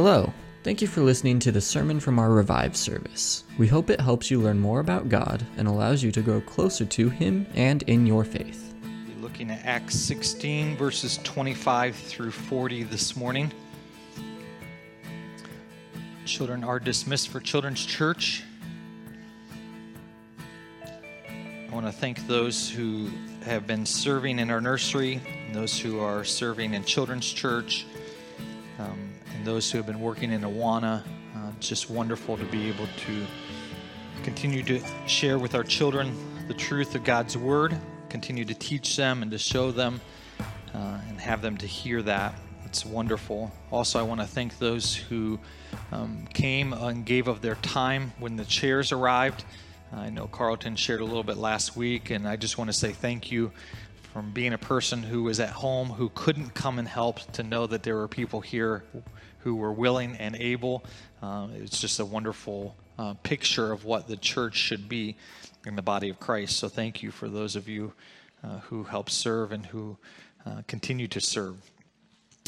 Hello. 0.00 0.32
Thank 0.62 0.80
you 0.80 0.86
for 0.86 1.00
listening 1.00 1.40
to 1.40 1.50
the 1.50 1.60
sermon 1.60 1.98
from 1.98 2.20
our 2.20 2.30
Revive 2.30 2.76
service. 2.76 3.42
We 3.58 3.66
hope 3.66 3.90
it 3.90 4.00
helps 4.00 4.30
you 4.30 4.40
learn 4.40 4.60
more 4.60 4.78
about 4.78 5.08
God 5.08 5.44
and 5.56 5.66
allows 5.66 6.04
you 6.04 6.12
to 6.12 6.22
grow 6.22 6.40
closer 6.40 6.84
to 6.84 7.08
Him 7.08 7.48
and 7.56 7.82
in 7.82 8.06
your 8.06 8.22
faith. 8.22 8.76
We're 9.08 9.20
looking 9.20 9.50
at 9.50 9.64
Acts 9.64 9.96
16, 9.96 10.76
verses 10.76 11.18
25 11.24 11.96
through 11.96 12.30
40 12.30 12.84
this 12.84 13.16
morning. 13.16 13.50
Children 16.24 16.62
are 16.62 16.78
dismissed 16.78 17.30
for 17.30 17.40
Children's 17.40 17.84
Church. 17.84 18.44
I 20.84 21.74
want 21.74 21.86
to 21.86 21.92
thank 21.92 22.24
those 22.28 22.70
who 22.70 23.10
have 23.44 23.66
been 23.66 23.84
serving 23.84 24.38
in 24.38 24.48
our 24.48 24.60
nursery, 24.60 25.20
those 25.52 25.76
who 25.76 25.98
are 25.98 26.22
serving 26.22 26.74
in 26.74 26.84
Children's 26.84 27.32
Church, 27.32 27.84
and 29.38 29.46
those 29.46 29.70
who 29.70 29.78
have 29.78 29.86
been 29.86 30.00
working 30.00 30.32
in 30.32 30.40
Awana. 30.40 31.00
Uh, 31.36 31.52
just 31.60 31.88
wonderful 31.88 32.36
to 32.36 32.44
be 32.46 32.68
able 32.68 32.88
to 33.06 33.24
continue 34.24 34.64
to 34.64 34.82
share 35.06 35.38
with 35.38 35.54
our 35.54 35.62
children 35.62 36.12
the 36.48 36.54
truth 36.54 36.96
of 36.96 37.04
God's 37.04 37.38
Word, 37.38 37.78
continue 38.08 38.44
to 38.44 38.54
teach 38.54 38.96
them 38.96 39.22
and 39.22 39.30
to 39.30 39.38
show 39.38 39.70
them, 39.70 40.00
uh, 40.74 40.98
and 41.08 41.20
have 41.20 41.40
them 41.40 41.56
to 41.58 41.66
hear 41.66 42.02
that. 42.02 42.34
It's 42.64 42.84
wonderful. 42.84 43.52
Also, 43.70 44.00
I 44.00 44.02
want 44.02 44.20
to 44.20 44.26
thank 44.26 44.58
those 44.58 44.96
who 44.96 45.38
um, 45.92 46.26
came 46.34 46.72
and 46.72 47.06
gave 47.06 47.28
of 47.28 47.40
their 47.40 47.54
time 47.56 48.12
when 48.18 48.34
the 48.34 48.44
chairs 48.44 48.90
arrived. 48.90 49.44
I 49.92 50.10
know 50.10 50.26
Carlton 50.26 50.74
shared 50.74 51.00
a 51.00 51.04
little 51.04 51.22
bit 51.22 51.36
last 51.36 51.76
week, 51.76 52.10
and 52.10 52.26
I 52.26 52.34
just 52.34 52.58
want 52.58 52.70
to 52.70 52.76
say 52.76 52.90
thank 52.90 53.30
you 53.30 53.52
from 54.12 54.32
being 54.32 54.52
a 54.52 54.58
person 54.58 55.02
who 55.04 55.22
was 55.22 55.38
at 55.38 55.50
home 55.50 55.90
who 55.90 56.10
couldn't 56.12 56.54
come 56.54 56.80
and 56.80 56.88
help 56.88 57.20
to 57.32 57.44
know 57.44 57.68
that 57.68 57.84
there 57.84 57.94
were 57.94 58.08
people 58.08 58.40
here 58.40 58.82
who 59.48 59.56
were 59.56 59.72
willing 59.72 60.14
and 60.16 60.36
able. 60.36 60.84
Uh, 61.22 61.48
it's 61.54 61.80
just 61.80 61.98
a 62.00 62.04
wonderful 62.04 62.76
uh, 62.98 63.14
picture 63.22 63.72
of 63.72 63.86
what 63.86 64.06
the 64.06 64.16
church 64.18 64.54
should 64.54 64.90
be 64.90 65.16
in 65.64 65.74
the 65.74 65.80
body 65.80 66.10
of 66.10 66.20
Christ. 66.20 66.58
So 66.58 66.68
thank 66.68 67.02
you 67.02 67.10
for 67.10 67.30
those 67.30 67.56
of 67.56 67.66
you 67.66 67.94
uh, 68.44 68.58
who 68.58 68.82
help 68.82 69.08
serve 69.08 69.52
and 69.52 69.64
who 69.64 69.96
uh, 70.44 70.60
continue 70.66 71.08
to 71.08 71.20
serve. 71.22 71.56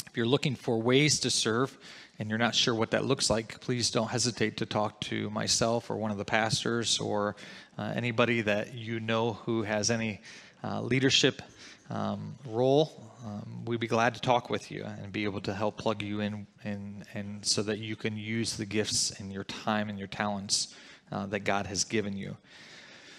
If 0.05 0.15
you're 0.15 0.27
looking 0.27 0.53
for 0.53 0.79
ways 0.79 1.19
to 1.21 1.31
serve, 1.31 1.75
and 2.19 2.29
you're 2.29 2.37
not 2.37 2.53
sure 2.53 2.75
what 2.75 2.91
that 2.91 3.03
looks 3.03 3.31
like, 3.31 3.59
please 3.61 3.89
don't 3.89 4.09
hesitate 4.09 4.57
to 4.57 4.67
talk 4.67 5.01
to 5.01 5.27
myself 5.31 5.89
or 5.89 5.95
one 5.97 6.11
of 6.11 6.19
the 6.19 6.25
pastors 6.25 6.99
or 6.99 7.35
uh, 7.79 7.93
anybody 7.95 8.41
that 8.41 8.75
you 8.75 8.99
know 8.99 9.33
who 9.45 9.63
has 9.63 9.89
any 9.89 10.21
uh, 10.63 10.81
leadership 10.81 11.41
um, 11.89 12.35
role. 12.45 13.10
Um, 13.23 13.65
we'd 13.65 13.79
be 13.79 13.87
glad 13.87 14.15
to 14.15 14.21
talk 14.21 14.49
with 14.49 14.71
you 14.71 14.83
and 14.83 15.11
be 15.11 15.25
able 15.25 15.41
to 15.41 15.53
help 15.53 15.77
plug 15.77 16.01
you 16.01 16.21
in, 16.21 16.47
and, 16.63 17.05
and 17.13 17.45
so 17.45 17.61
that 17.63 17.79
you 17.79 17.95
can 17.95 18.17
use 18.17 18.57
the 18.57 18.65
gifts 18.65 19.11
and 19.19 19.31
your 19.31 19.43
time 19.43 19.89
and 19.89 19.99
your 19.99 20.07
talents 20.07 20.75
uh, 21.11 21.25
that 21.27 21.41
God 21.41 21.67
has 21.67 21.83
given 21.83 22.17
you. 22.17 22.37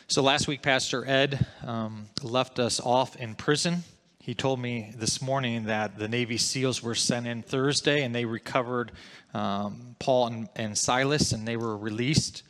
So 0.09 0.23
last 0.23 0.49
week, 0.49 0.63
Pastor 0.63 1.09
Ed 1.09 1.47
um, 1.65 2.09
left 2.23 2.59
us 2.59 2.81
off 2.81 3.17
in 3.17 3.35
prison 3.35 3.85
he 4.23 4.37
told 4.37 4.61
me 4.61 4.93
this 4.95 5.21
morning 5.21 5.65
that 5.65 5.99
the 5.99 6.07
Navy 6.07 6.39
SEALs 6.39 6.81
were 6.81 6.95
sent 6.95 7.27
in 7.27 7.43
Thursday 7.43 8.05
and 8.05 8.15
they 8.15 8.25
recovered 8.25 8.93
um, 9.35 9.97
Paul 9.99 10.29
and, 10.29 10.49
and, 10.55 10.79
Silas 10.79 11.33
and 11.33 11.47
they 11.47 11.57
were 11.57 11.77
released. 11.77 12.45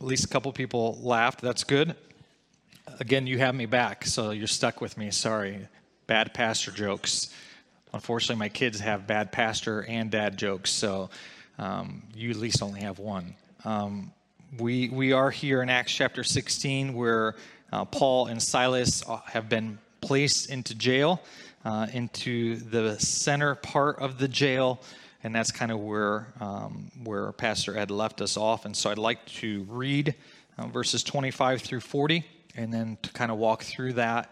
At 0.00 0.06
least 0.06 0.24
a 0.24 0.28
couple 0.28 0.50
people 0.54 0.98
laughed. 1.02 1.42
That's 1.42 1.64
good. 1.64 1.94
Again, 2.98 3.26
you 3.26 3.36
have 3.40 3.54
me 3.54 3.66
back, 3.66 4.06
so 4.06 4.30
you're 4.30 4.46
stuck 4.46 4.80
with 4.80 4.96
me. 4.96 5.10
Sorry. 5.10 5.68
Bad 6.06 6.34
pastor 6.34 6.70
jokes. 6.70 7.34
Unfortunately, 7.92 8.38
my 8.38 8.48
kids 8.48 8.78
have 8.80 9.06
bad 9.06 9.32
pastor 9.32 9.84
and 9.88 10.10
dad 10.10 10.36
jokes, 10.36 10.70
so 10.70 11.10
um, 11.58 12.02
you 12.14 12.30
at 12.30 12.36
least 12.36 12.62
only 12.62 12.80
have 12.80 12.98
one. 12.98 13.34
Um, 13.64 14.12
we, 14.58 14.88
we 14.88 15.12
are 15.12 15.30
here 15.30 15.62
in 15.62 15.68
Acts 15.68 15.92
chapter 15.92 16.22
16 16.22 16.94
where 16.94 17.34
uh, 17.72 17.84
Paul 17.84 18.26
and 18.26 18.40
Silas 18.40 19.02
have 19.24 19.48
been 19.48 19.78
placed 20.00 20.50
into 20.50 20.74
jail, 20.76 21.20
uh, 21.64 21.88
into 21.92 22.56
the 22.56 22.98
center 23.00 23.56
part 23.56 23.98
of 23.98 24.18
the 24.18 24.28
jail, 24.28 24.80
and 25.24 25.34
that's 25.34 25.50
kind 25.50 25.72
of 25.72 25.80
where 25.80 26.28
um, 26.38 26.92
where 27.02 27.32
Pastor 27.32 27.76
Ed 27.76 27.90
left 27.90 28.20
us 28.20 28.36
off. 28.36 28.64
And 28.64 28.76
so 28.76 28.90
I'd 28.90 28.98
like 28.98 29.24
to 29.26 29.66
read 29.68 30.14
uh, 30.56 30.68
verses 30.68 31.02
25 31.02 31.62
through 31.62 31.80
40, 31.80 32.24
and 32.54 32.72
then 32.72 32.96
to 33.02 33.12
kind 33.12 33.32
of 33.32 33.38
walk 33.38 33.64
through 33.64 33.94
that. 33.94 34.30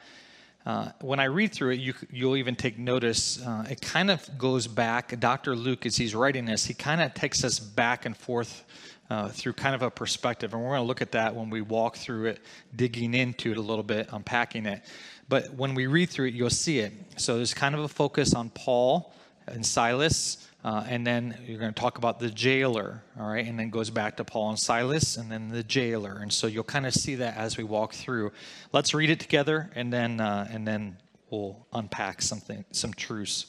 Uh, 0.67 0.91
when 1.03 1.21
I 1.21 1.25
read 1.25 1.53
through 1.53 1.73
it, 1.73 1.81
you, 1.81 2.27
will 2.27 2.37
even 2.37 2.57
take 2.57 2.79
notice. 2.79 3.41
Uh, 3.41 3.67
it 3.71 3.83
kind 3.83 4.11
of 4.11 4.39
goes 4.39 4.67
back. 4.67 5.19
Dr. 5.21 5.55
Luke, 5.55 5.85
as 5.85 5.97
he's 5.97 6.15
writing 6.15 6.47
this, 6.47 6.65
he 6.65 6.73
kind 6.73 7.03
of 7.03 7.13
takes 7.13 7.45
us 7.45 7.61
back 7.61 8.07
and 8.07 8.17
forth 8.17 8.65
uh, 9.11 9.29
through 9.29 9.53
kind 9.53 9.75
of 9.75 9.83
a 9.83 9.91
perspective. 9.91 10.55
And 10.55 10.63
we're 10.63 10.71
going 10.71 10.81
to 10.81 10.87
look 10.87 11.03
at 11.03 11.13
that 11.13 11.35
when 11.35 11.51
we 11.51 11.61
walk 11.61 11.97
through 11.97 12.27
it, 12.27 12.41
digging 12.75 13.13
into 13.13 13.51
it 13.51 13.59
a 13.59 13.61
little 13.61 13.83
bit, 13.83 14.09
unpacking 14.11 14.65
it. 14.65 14.83
But 15.29 15.53
when 15.55 15.75
we 15.75 15.87
read 15.87 16.09
through 16.09 16.29
it, 16.29 16.35
you'll 16.35 16.49
see 16.49 16.79
it. 16.79 16.93
So 17.17 17.37
there's 17.37 17.55
kind 17.55 17.75
of 17.75 17.83
a 17.83 17.89
focus 17.89 18.35
on 18.35 18.49
Paul 18.51 19.13
and 19.47 19.65
Silas, 19.65 20.49
uh, 20.65 20.83
and 20.89 21.07
then 21.07 21.37
you're 21.47 21.59
going 21.59 21.73
to 21.75 21.79
talk 21.79 21.99
about 21.99 22.19
the 22.19 22.31
jailer, 22.31 23.03
all 23.21 23.29
right? 23.29 23.47
And 23.47 23.59
then 23.59 23.69
goes 23.69 23.91
back 23.91 24.17
to 24.17 24.25
Paul 24.25 24.49
and 24.49 24.59
Silas, 24.59 25.19
and 25.19 25.31
then 25.31 25.51
the 25.51 25.63
jailer. 25.63 26.19
And 26.23 26.33
so 26.33 26.47
you'll 26.47 26.65
kind 26.65 26.87
of 26.87 26.95
see 26.95 27.17
that 27.17 27.37
as 27.37 27.59
we 27.59 27.65
walk 27.65 27.93
through. 27.93 28.33
Let's 28.73 28.95
read 28.95 29.11
it 29.11 29.21
together, 29.21 29.71
and 29.75 29.93
then 29.93 30.21
uh, 30.21 30.49
and 30.51 30.67
then 30.67 30.97
we'll 31.29 31.67
unpack 31.75 32.23
something, 32.23 32.65
some 32.73 32.95
truths. 32.95 33.47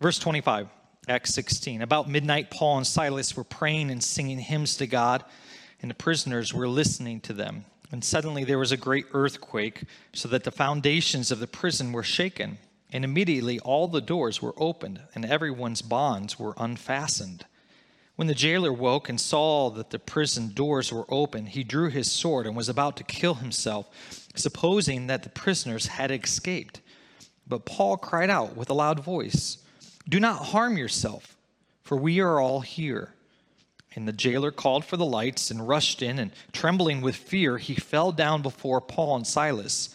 Verse 0.00 0.18
25, 0.18 0.68
Acts 1.08 1.32
16. 1.32 1.82
About 1.82 2.08
midnight, 2.08 2.50
Paul 2.50 2.78
and 2.78 2.86
Silas 2.86 3.36
were 3.36 3.44
praying 3.44 3.92
and 3.92 4.02
singing 4.02 4.40
hymns 4.40 4.76
to 4.78 4.88
God, 4.88 5.24
and 5.80 5.88
the 5.88 5.94
prisoners 5.94 6.52
were 6.52 6.68
listening 6.68 7.20
to 7.20 7.34
them. 7.34 7.66
And 7.92 8.02
suddenly 8.02 8.42
there 8.42 8.58
was 8.58 8.72
a 8.72 8.76
great 8.76 9.06
earthquake, 9.12 9.84
so 10.12 10.28
that 10.30 10.42
the 10.42 10.50
foundations 10.50 11.30
of 11.30 11.38
the 11.38 11.46
prison 11.46 11.92
were 11.92 12.02
shaken. 12.02 12.58
And 12.92 13.04
immediately 13.04 13.58
all 13.60 13.88
the 13.88 14.00
doors 14.00 14.40
were 14.40 14.54
opened, 14.56 15.00
and 15.14 15.24
everyone's 15.24 15.82
bonds 15.82 16.38
were 16.38 16.54
unfastened. 16.56 17.44
When 18.16 18.28
the 18.28 18.34
jailer 18.34 18.72
woke 18.72 19.08
and 19.08 19.20
saw 19.20 19.68
that 19.70 19.90
the 19.90 19.98
prison 19.98 20.52
doors 20.54 20.90
were 20.90 21.04
open, 21.10 21.46
he 21.46 21.62
drew 21.62 21.90
his 21.90 22.10
sword 22.10 22.46
and 22.46 22.56
was 22.56 22.68
about 22.68 22.96
to 22.96 23.04
kill 23.04 23.34
himself, 23.34 23.88
supposing 24.34 25.06
that 25.06 25.22
the 25.22 25.28
prisoners 25.28 25.86
had 25.86 26.10
escaped. 26.10 26.80
But 27.46 27.66
Paul 27.66 27.98
cried 27.98 28.30
out 28.30 28.56
with 28.56 28.70
a 28.70 28.74
loud 28.74 29.00
voice, 29.00 29.58
Do 30.08 30.18
not 30.18 30.46
harm 30.46 30.78
yourself, 30.78 31.36
for 31.82 31.96
we 31.96 32.20
are 32.20 32.40
all 32.40 32.60
here. 32.60 33.12
And 33.94 34.08
the 34.08 34.12
jailer 34.12 34.50
called 34.50 34.84
for 34.84 34.96
the 34.96 35.06
lights 35.06 35.50
and 35.50 35.66
rushed 35.66 36.02
in, 36.02 36.18
and 36.18 36.32
trembling 36.52 37.02
with 37.02 37.16
fear, 37.16 37.58
he 37.58 37.74
fell 37.74 38.12
down 38.12 38.42
before 38.42 38.80
Paul 38.80 39.16
and 39.16 39.26
Silas. 39.26 39.94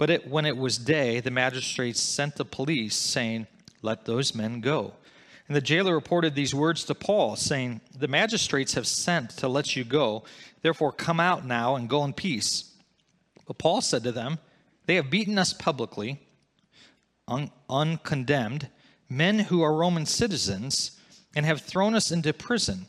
But 0.00 0.08
it, 0.08 0.26
when 0.26 0.46
it 0.46 0.56
was 0.56 0.78
day, 0.78 1.20
the 1.20 1.30
magistrates 1.30 2.00
sent 2.00 2.36
the 2.36 2.44
police, 2.46 2.96
saying, 2.96 3.46
Let 3.82 4.06
those 4.06 4.34
men 4.34 4.62
go. 4.62 4.94
And 5.46 5.54
the 5.54 5.60
jailer 5.60 5.92
reported 5.92 6.34
these 6.34 6.54
words 6.54 6.84
to 6.84 6.94
Paul, 6.94 7.36
saying, 7.36 7.82
The 7.94 8.08
magistrates 8.08 8.72
have 8.72 8.86
sent 8.86 9.28
to 9.32 9.46
let 9.46 9.76
you 9.76 9.84
go. 9.84 10.24
Therefore, 10.62 10.90
come 10.90 11.20
out 11.20 11.44
now 11.44 11.76
and 11.76 11.86
go 11.86 12.02
in 12.04 12.14
peace. 12.14 12.72
But 13.46 13.58
Paul 13.58 13.82
said 13.82 14.02
to 14.04 14.10
them, 14.10 14.38
They 14.86 14.94
have 14.94 15.10
beaten 15.10 15.36
us 15.36 15.52
publicly, 15.52 16.18
un- 17.28 17.50
uncondemned 17.68 18.70
men 19.10 19.38
who 19.38 19.60
are 19.60 19.74
Roman 19.76 20.06
citizens 20.06 20.98
and 21.36 21.44
have 21.44 21.60
thrown 21.60 21.94
us 21.94 22.10
into 22.10 22.32
prison. 22.32 22.86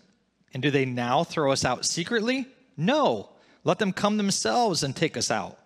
And 0.54 0.64
do 0.64 0.72
they 0.72 0.86
now 0.86 1.26
throw 1.26 1.52
us 1.52 1.66
out 1.66 1.84
secretly? 1.84 2.48
No. 2.78 3.32
Let 3.66 3.80
them 3.80 3.92
come 3.92 4.16
themselves 4.16 4.82
and 4.82 4.96
take 4.96 5.18
us 5.18 5.30
out. 5.30 5.58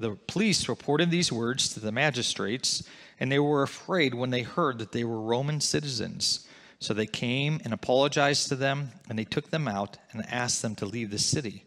The 0.00 0.16
police 0.26 0.66
reported 0.66 1.10
these 1.10 1.30
words 1.30 1.68
to 1.74 1.80
the 1.80 1.92
magistrates, 1.92 2.82
and 3.20 3.30
they 3.30 3.38
were 3.38 3.62
afraid 3.62 4.14
when 4.14 4.30
they 4.30 4.40
heard 4.40 4.78
that 4.78 4.92
they 4.92 5.04
were 5.04 5.20
Roman 5.20 5.60
citizens. 5.60 6.48
So 6.78 6.94
they 6.94 7.04
came 7.04 7.60
and 7.64 7.74
apologized 7.74 8.48
to 8.48 8.56
them, 8.56 8.92
and 9.10 9.18
they 9.18 9.26
took 9.26 9.50
them 9.50 9.68
out 9.68 9.98
and 10.12 10.24
asked 10.26 10.62
them 10.62 10.74
to 10.76 10.86
leave 10.86 11.10
the 11.10 11.18
city. 11.18 11.64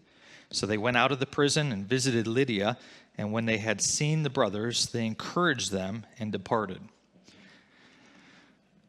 So 0.50 0.66
they 0.66 0.80
went 0.80 0.98
out 0.98 1.12
of 1.12 1.20
the 1.20 1.28
prison 1.28 1.72
and 1.72 1.86
visited 1.86 2.26
Lydia, 2.26 2.80
and 3.20 3.32
when 3.32 3.46
they 3.46 3.60
had 3.60 3.82
seen 3.82 4.24
the 4.24 4.32
brothers, 4.32 4.88
they 4.88 5.06
encouraged 5.06 5.72
them 5.72 6.08
and 6.18 6.32
departed. 6.32 6.82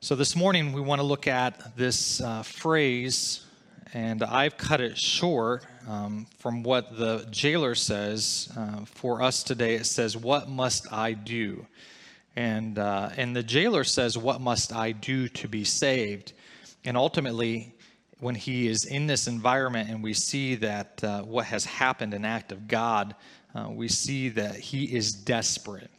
So, 0.01 0.15
this 0.15 0.35
morning 0.35 0.73
we 0.73 0.81
want 0.81 1.01
to 1.01 1.07
look 1.07 1.27
at 1.27 1.77
this 1.77 2.23
uh, 2.23 2.43
phrase, 2.43 3.45
and 3.93 4.23
I've 4.23 4.57
cut 4.57 4.81
it 4.81 4.97
short 4.97 5.67
um, 5.89 6.27
from 6.39 6.63
what 6.63 6.97
the 6.97 7.27
jailer 7.31 7.75
says. 7.75 8.51
Uh, 8.57 8.85
for 8.85 9.23
us 9.23 9.43
today, 9.43 9.75
it 9.75 9.87
says, 9.87 10.17
What 10.17 10.49
must 10.49 10.93
I 10.93 11.13
do? 11.13 11.67
And, 12.37 12.79
uh, 12.79 13.11
and 13.17 13.35
the 13.35 13.43
jailer 13.43 13.85
says, 13.85 14.19
What 14.19 14.41
must 14.41 14.73
I 14.73 14.93
do 14.93 15.29
to 15.29 15.49
be 15.49 15.65
saved? 15.65 16.33
And 16.85 16.97
ultimately, 16.97 17.75
when 18.21 18.35
he 18.35 18.69
is 18.69 18.85
in 18.85 19.07
this 19.07 19.27
environment 19.27 19.91
and 19.91 20.03
we 20.03 20.15
see 20.15 20.55
that 20.57 21.03
uh, 21.05 21.23
what 21.23 21.47
has 21.47 21.65
happened, 21.65 22.15
an 22.15 22.25
act 22.25 22.53
of 22.53 22.69
God, 22.69 23.15
uh, 23.55 23.69
we 23.71 23.89
see 23.89 24.29
that 24.31 24.57
he 24.57 24.85
is 24.85 25.13
desperate. 25.13 25.91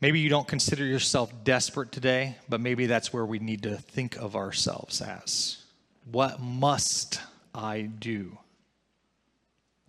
Maybe 0.00 0.20
you 0.20 0.28
don't 0.28 0.48
consider 0.48 0.84
yourself 0.84 1.32
desperate 1.44 1.92
today, 1.92 2.36
but 2.48 2.60
maybe 2.60 2.86
that's 2.86 3.12
where 3.12 3.24
we 3.24 3.38
need 3.38 3.62
to 3.62 3.76
think 3.76 4.16
of 4.16 4.36
ourselves 4.36 5.00
as. 5.00 5.62
What 6.10 6.40
must 6.40 7.20
I 7.54 7.82
do? 7.82 8.38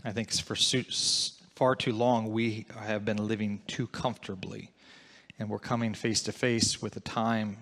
I 0.03 0.12
think 0.12 0.31
for 0.31 0.56
far 1.56 1.75
too 1.75 1.94
long 1.94 2.31
we 2.31 2.65
have 2.77 3.06
been 3.06 3.27
living 3.27 3.62
too 3.67 3.88
comfortably, 3.88 4.71
and 5.39 5.50
we're 5.50 5.59
coming 5.59 5.94
face 5.94 6.21
to 6.23 6.31
face 6.31 6.81
with 6.81 6.95
a 6.95 7.00
time, 7.00 7.57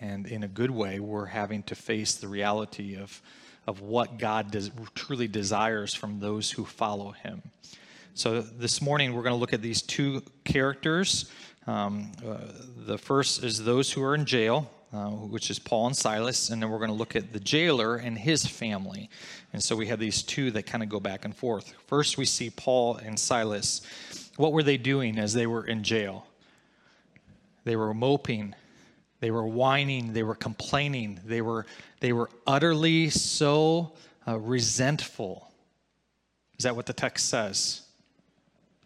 and 0.00 0.26
in 0.26 0.42
a 0.42 0.48
good 0.48 0.70
way, 0.70 0.98
we're 0.98 1.26
having 1.26 1.62
to 1.64 1.74
face 1.74 2.16
the 2.16 2.28
reality 2.28 2.96
of, 2.96 3.22
of 3.66 3.80
what 3.80 4.18
God 4.18 4.50
does, 4.50 4.70
truly 4.94 5.28
desires 5.28 5.94
from 5.94 6.18
those 6.18 6.50
who 6.50 6.64
follow 6.64 7.12
Him. 7.12 7.42
So 8.14 8.40
this 8.40 8.82
morning, 8.82 9.14
we're 9.14 9.22
going 9.22 9.34
to 9.34 9.40
look 9.40 9.52
at 9.52 9.62
these 9.62 9.82
two 9.82 10.22
characters 10.44 11.30
um, 11.66 12.12
uh, 12.26 12.38
the 12.86 12.98
first 12.98 13.42
is 13.42 13.64
those 13.64 13.90
who 13.90 14.02
are 14.02 14.14
in 14.14 14.26
jail, 14.26 14.70
uh, 14.94 15.08
which 15.08 15.50
is 15.50 15.58
Paul 15.58 15.88
and 15.88 15.96
Silas, 15.96 16.50
and 16.50 16.62
then 16.62 16.70
we're 16.70 16.78
going 16.78 16.90
to 16.90 16.94
look 16.94 17.16
at 17.16 17.32
the 17.32 17.40
jailer 17.40 17.96
and 17.96 18.16
his 18.16 18.46
family. 18.46 19.10
And 19.52 19.60
so 19.60 19.74
we 19.74 19.88
have 19.88 19.98
these 19.98 20.22
two 20.22 20.52
that 20.52 20.66
kind 20.66 20.84
of 20.84 20.88
go 20.88 21.00
back 21.00 21.24
and 21.24 21.34
forth. 21.34 21.74
First, 21.88 22.16
we 22.16 22.24
see 22.24 22.50
Paul 22.50 22.96
and 22.96 23.18
Silas. 23.18 23.82
What 24.36 24.52
were 24.52 24.62
they 24.62 24.76
doing 24.76 25.18
as 25.18 25.34
they 25.34 25.48
were 25.48 25.66
in 25.66 25.82
jail? 25.82 26.28
They 27.64 27.74
were 27.74 27.92
moping, 27.92 28.54
they 29.18 29.30
were 29.30 29.46
whining, 29.46 30.12
they 30.12 30.22
were 30.22 30.34
complaining, 30.34 31.18
they 31.24 31.40
were, 31.40 31.66
they 31.98 32.12
were 32.12 32.30
utterly 32.46 33.10
so 33.10 33.94
uh, 34.28 34.38
resentful. 34.38 35.50
Is 36.58 36.64
that 36.64 36.76
what 36.76 36.86
the 36.86 36.92
text 36.92 37.28
says? 37.28 37.83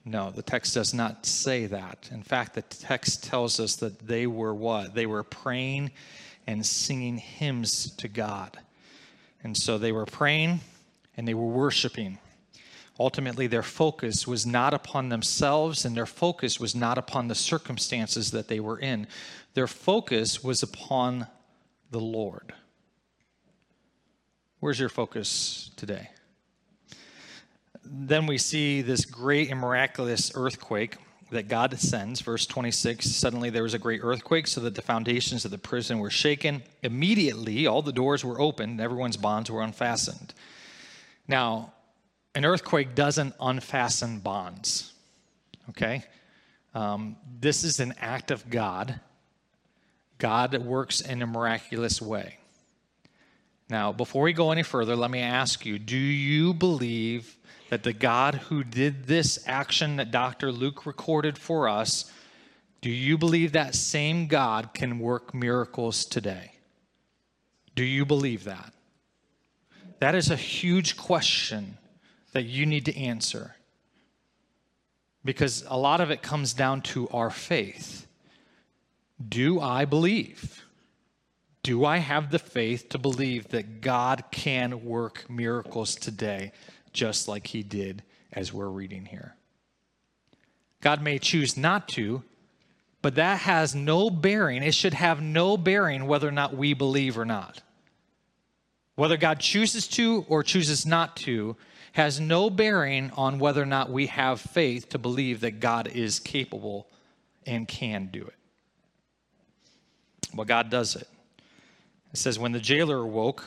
No, 0.09 0.31
the 0.31 0.43
text 0.43 0.73
does 0.73 0.95
not 0.95 1.27
say 1.27 1.67
that. 1.67 2.09
In 2.11 2.23
fact, 2.23 2.55
the 2.55 2.63
text 2.63 3.25
tells 3.25 3.61
us 3.61 3.77
that 3.77 3.99
they 3.99 4.27
were 4.27 4.55
what? 4.55 4.95
They 4.95 5.05
were 5.05 5.23
praying 5.23 5.91
and 6.47 6.65
singing 6.65 7.19
hymns 7.19 7.91
to 7.97 8.09
God. 8.09 8.59
And 9.43 9.55
so 9.55 9.77
they 9.77 9.93
were 9.93 10.07
praying 10.07 10.61
and 11.15 11.29
they 11.29 11.35
were 11.35 11.47
worshiping. 11.47 12.19
Ultimately, 12.99 13.49
their 13.49 13.63
focus 13.63 14.27
was 14.27 14.47
not 14.47 14.73
upon 14.73 15.11
themselves 15.11 15.85
and 15.85 15.95
their 15.95 16.07
focus 16.07 16.59
was 16.59 16.75
not 16.75 16.97
upon 16.97 17.29
the 17.29 17.35
circumstances 17.35 18.31
that 18.31 18.49
they 18.49 18.61
were 18.61 18.79
in. 18.79 19.07
Their 19.53 19.67
focus 19.67 20.43
was 20.43 20.63
upon 20.63 21.27
the 21.91 22.01
Lord. 22.01 22.55
Where's 24.61 24.81
your 24.81 24.89
focus 24.89 25.71
today? 25.77 26.09
Then 27.85 28.27
we 28.27 28.39
see 28.39 28.83
this 28.83 29.05
great 29.05 29.51
and 29.51 29.61
miraculous 29.61 30.33
earthquake 30.35 30.97
that 31.31 31.49
God 31.49 31.79
sends. 31.79 32.21
Verse 32.21 32.47
26 32.47 33.07
Suddenly 33.11 33.51
there 33.51 33.63
was 33.63 33.75
a 33.75 33.79
great 33.79 34.01
earthquake, 34.03 34.47
so 34.47 34.61
that 34.63 34.75
the 34.75 34.83
foundations 34.83 35.45
of 35.45 35.51
the 35.51 35.59
prison 35.59 35.99
were 35.99 36.11
shaken. 36.11 36.63
Immediately, 36.83 37.67
all 37.67 37.83
the 37.83 37.93
doors 37.93 38.25
were 38.25 38.41
opened, 38.41 38.81
everyone's 38.81 39.17
bonds 39.17 39.51
were 39.51 39.63
unfastened. 39.63 40.35
Now, 41.27 41.73
an 42.35 42.45
earthquake 42.45 42.95
doesn't 42.95 43.35
unfasten 43.41 44.21
bonds, 44.21 44.93
okay? 45.71 46.05
Um, 46.75 47.17
this 47.41 47.65
is 47.65 47.81
an 47.81 47.95
act 47.99 48.31
of 48.31 48.49
God. 48.49 49.01
God 50.19 50.57
works 50.59 51.01
in 51.01 51.23
a 51.23 51.27
miraculous 51.27 52.01
way. 52.01 52.39
Now, 53.71 53.93
before 53.93 54.23
we 54.23 54.33
go 54.33 54.51
any 54.51 54.63
further, 54.63 54.97
let 54.97 55.11
me 55.11 55.21
ask 55.21 55.67
you 55.67 55.79
do 55.79 55.97
you 55.97 56.55
believe 56.55 57.37
that 57.69 57.83
the 57.83 57.93
God 57.93 58.35
who 58.35 58.65
did 58.65 59.07
this 59.07 59.39
action 59.47 59.97
that 59.97 60.11
Dr. 60.11 60.51
Luke 60.51 60.87
recorded 60.87 61.37
for 61.37 61.69
us, 61.69 62.11
do 62.81 62.91
you 62.91 63.19
believe 63.19 63.53
that 63.53 63.75
same 63.75 64.27
God 64.27 64.73
can 64.73 64.99
work 64.99 65.35
miracles 65.35 66.05
today? 66.05 66.53
Do 67.75 67.85
you 67.85 68.05
believe 68.05 68.45
that? 68.45 68.73
That 70.01 70.15
is 70.15 70.31
a 70.31 70.37
huge 70.37 70.97
question 70.97 71.77
that 72.33 72.45
you 72.45 72.67
need 72.67 72.85
to 72.87 72.97
answer 72.97 73.57
because 75.25 75.65
a 75.69 75.77
lot 75.77 76.01
of 76.01 76.11
it 76.11 76.23
comes 76.23 76.55
down 76.55 76.81
to 76.81 77.09
our 77.09 77.31
faith. 77.31 78.07
Do 79.29 79.61
I 79.61 79.85
believe? 79.85 80.65
Do 81.63 81.85
I 81.85 81.99
have 81.99 82.31
the 82.31 82.39
faith 82.39 82.89
to 82.91 82.99
believe 82.99 83.49
that 83.49 83.81
God 83.81 84.25
can 84.31 84.85
work 84.85 85.29
miracles 85.29 85.97
today? 85.97 86.53
Just 86.93 87.29
like 87.29 87.49
he 87.49 87.63
did 87.63 88.03
as 88.33 88.53
we're 88.53 88.69
reading 88.69 89.07
here. 89.07 89.35
God 90.81 91.03
may 91.03 91.19
choose 91.19 91.57
not 91.57 91.89
to, 91.89 92.23
but 93.03 93.17
that 93.17 93.41
has 93.41 93.75
no 93.75 94.11
bearing. 94.11 94.63
It 94.63 94.75
should 94.75 94.95
have 94.95 95.21
no 95.21 95.57
bearing 95.57 96.07
whether 96.07 96.29
or 96.29 96.33
not 96.33 96.57
we 96.57 96.75
believe 96.75 97.19
or 97.19 97.25
not. 97.25 97.63
Whether 98.95 99.17
God 99.17 99.41
chooses 99.41 99.87
to 99.89 100.25
or 100.29 100.43
chooses 100.43 100.85
not 100.85 101.17
to 101.19 101.57
has 101.93 102.21
no 102.21 102.51
bearing 102.51 103.11
on 103.17 103.39
whether 103.39 103.63
or 103.63 103.67
not 103.67 103.91
we 103.91 104.07
have 104.07 104.41
faith 104.41 104.89
to 104.91 104.99
believe 104.99 105.41
that 105.41 105.61
God 105.61 105.89
is 105.89 106.21
capable 106.21 106.89
and 107.47 107.67
can 107.67 108.07
do 108.13 108.23
it. 108.23 108.35
Well, 110.35 110.45
God 110.45 110.71
does 110.71 110.95
it. 110.95 111.09
It 112.13 112.19
says, 112.19 112.39
when 112.39 112.53
the 112.53 112.61
jailer 112.61 112.99
awoke, 112.99 113.45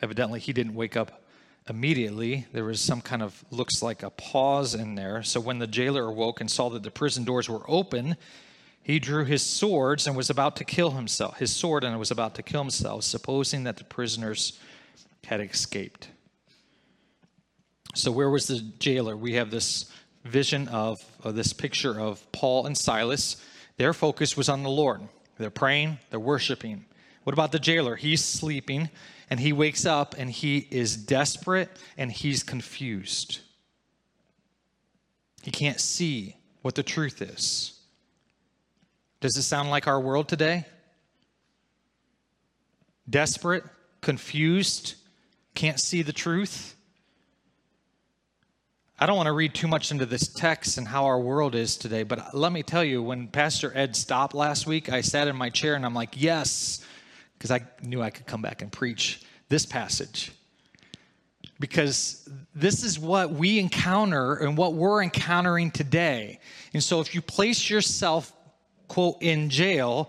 evidently 0.00 0.40
he 0.40 0.52
didn't 0.52 0.74
wake 0.74 0.96
up 0.96 1.21
immediately 1.68 2.46
there 2.52 2.64
was 2.64 2.80
some 2.80 3.00
kind 3.00 3.22
of 3.22 3.44
looks 3.50 3.82
like 3.82 4.02
a 4.02 4.10
pause 4.10 4.74
in 4.74 4.94
there. 4.94 5.22
So 5.22 5.40
when 5.40 5.58
the 5.58 5.66
jailer 5.66 6.04
awoke 6.04 6.40
and 6.40 6.50
saw 6.50 6.68
that 6.70 6.82
the 6.82 6.90
prison 6.90 7.24
doors 7.24 7.48
were 7.48 7.62
open 7.68 8.16
he 8.82 8.98
drew 8.98 9.24
his 9.24 9.42
swords 9.42 10.06
and 10.06 10.16
was 10.16 10.28
about 10.28 10.56
to 10.56 10.64
kill 10.64 10.90
himself 10.90 11.38
his 11.38 11.54
sword 11.54 11.84
and 11.84 11.98
was 11.98 12.10
about 12.10 12.34
to 12.34 12.42
kill 12.42 12.62
himself 12.62 13.04
supposing 13.04 13.64
that 13.64 13.76
the 13.76 13.84
prisoners 13.84 14.58
had 15.24 15.40
escaped. 15.40 16.08
So 17.94 18.10
where 18.10 18.30
was 18.30 18.48
the 18.48 18.58
jailer? 18.78 19.16
We 19.16 19.34
have 19.34 19.50
this 19.50 19.92
vision 20.24 20.66
of, 20.68 21.04
of 21.22 21.34
this 21.34 21.52
picture 21.52 22.00
of 22.00 22.30
paul 22.32 22.66
and 22.66 22.76
silas. 22.76 23.36
Their 23.76 23.92
focus 23.92 24.36
was 24.36 24.48
on 24.48 24.62
the 24.62 24.70
lord. 24.70 25.02
They're 25.38 25.50
praying 25.50 25.98
they're 26.10 26.20
worshiping. 26.20 26.84
What 27.22 27.34
about 27.34 27.52
the 27.52 27.60
jailer? 27.60 27.94
He's 27.94 28.24
sleeping 28.24 28.90
and 29.32 29.40
he 29.40 29.54
wakes 29.54 29.86
up 29.86 30.14
and 30.18 30.30
he 30.30 30.68
is 30.70 30.94
desperate 30.94 31.70
and 31.96 32.12
he's 32.12 32.42
confused. 32.42 33.40
He 35.40 35.50
can't 35.50 35.80
see 35.80 36.36
what 36.60 36.74
the 36.74 36.82
truth 36.82 37.22
is. 37.22 37.80
Does 39.22 39.34
it 39.38 39.44
sound 39.44 39.70
like 39.70 39.86
our 39.86 39.98
world 39.98 40.28
today? 40.28 40.66
Desperate, 43.08 43.64
confused, 44.02 44.96
can't 45.54 45.80
see 45.80 46.02
the 46.02 46.12
truth? 46.12 46.76
I 49.00 49.06
don't 49.06 49.16
want 49.16 49.28
to 49.28 49.32
read 49.32 49.54
too 49.54 49.66
much 49.66 49.90
into 49.90 50.04
this 50.04 50.28
text 50.28 50.76
and 50.76 50.86
how 50.86 51.06
our 51.06 51.18
world 51.18 51.54
is 51.54 51.78
today, 51.78 52.02
but 52.02 52.34
let 52.34 52.52
me 52.52 52.62
tell 52.62 52.84
you, 52.84 53.02
when 53.02 53.28
Pastor 53.28 53.72
Ed 53.74 53.96
stopped 53.96 54.34
last 54.34 54.66
week, 54.66 54.92
I 54.92 55.00
sat 55.00 55.26
in 55.26 55.36
my 55.36 55.48
chair 55.48 55.74
and 55.74 55.86
I'm 55.86 55.94
like, 55.94 56.20
yes, 56.20 56.84
because 57.42 57.50
I 57.50 57.66
knew 57.82 58.00
I 58.00 58.10
could 58.10 58.24
come 58.24 58.40
back 58.40 58.62
and 58.62 58.70
preach 58.70 59.20
this 59.48 59.66
passage. 59.66 60.30
Because 61.58 62.28
this 62.54 62.84
is 62.84 63.00
what 63.00 63.32
we 63.32 63.58
encounter 63.58 64.36
and 64.36 64.56
what 64.56 64.74
we're 64.74 65.02
encountering 65.02 65.72
today. 65.72 66.38
And 66.72 66.80
so 66.80 67.00
if 67.00 67.16
you 67.16 67.20
place 67.20 67.68
yourself, 67.68 68.32
quote, 68.86 69.16
in 69.20 69.50
jail, 69.50 70.08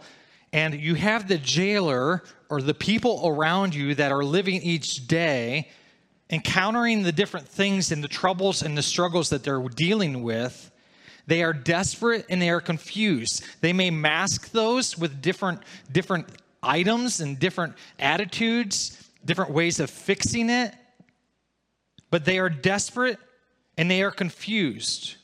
and 0.51 0.79
you 0.79 0.93
have 0.93 1.27
the 1.27 1.39
jailer 1.39 2.21
or 2.51 2.61
the 2.61 2.75
people 2.75 3.23
around 3.25 3.73
you 3.73 3.95
that 3.95 4.11
are 4.11 4.23
living 4.23 4.61
each 4.61 5.07
day 5.07 5.71
encountering 6.29 7.01
the 7.01 7.11
different 7.11 7.47
things 7.47 7.91
and 7.91 8.03
the 8.03 8.07
troubles 8.07 8.61
and 8.61 8.77
the 8.77 8.83
struggles 8.83 9.31
that 9.31 9.43
they're 9.43 9.67
dealing 9.69 10.21
with, 10.21 10.69
they 11.25 11.41
are 11.41 11.53
desperate 11.53 12.27
and 12.29 12.39
they 12.39 12.51
are 12.51 12.61
confused. 12.61 13.43
They 13.61 13.73
may 13.73 13.89
mask 13.89 14.51
those 14.51 14.99
with 14.99 15.19
different 15.19 15.61
different 15.91 16.27
items 16.63 17.19
and 17.19 17.37
different 17.37 17.75
attitudes, 17.99 19.09
different 19.25 19.51
ways 19.51 19.79
of 19.79 19.89
fixing 19.89 20.49
it, 20.49 20.73
but 22.09 22.25
they 22.25 22.39
are 22.39 22.49
desperate 22.49 23.19
and 23.77 23.89
they 23.89 24.01
are 24.01 24.11
confused. 24.11 25.15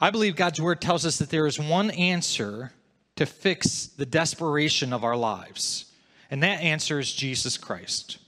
I 0.00 0.10
believe 0.10 0.36
God's 0.36 0.60
word 0.60 0.80
tells 0.80 1.04
us 1.04 1.18
that 1.18 1.30
there 1.30 1.46
is 1.46 1.58
one 1.58 1.90
answer 1.90 2.72
to 3.18 3.26
fix 3.26 3.86
the 3.86 4.06
desperation 4.06 4.92
of 4.92 5.02
our 5.02 5.16
lives? 5.16 5.86
And 6.30 6.40
that 6.44 6.60
answer 6.60 7.00
is 7.00 7.12
Jesus 7.12 7.58
Christ. 7.58 8.18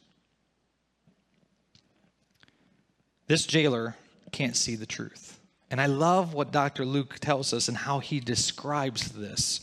This 3.28 3.46
jailer 3.46 3.94
can't 4.32 4.56
see 4.56 4.74
the 4.74 4.86
truth. 4.86 5.38
And 5.70 5.80
I 5.80 5.86
love 5.86 6.34
what 6.34 6.50
Dr. 6.50 6.84
Luke 6.84 7.18
tells 7.20 7.52
us 7.52 7.68
and 7.68 7.76
how 7.76 8.00
he 8.00 8.18
describes 8.18 9.12
this. 9.12 9.60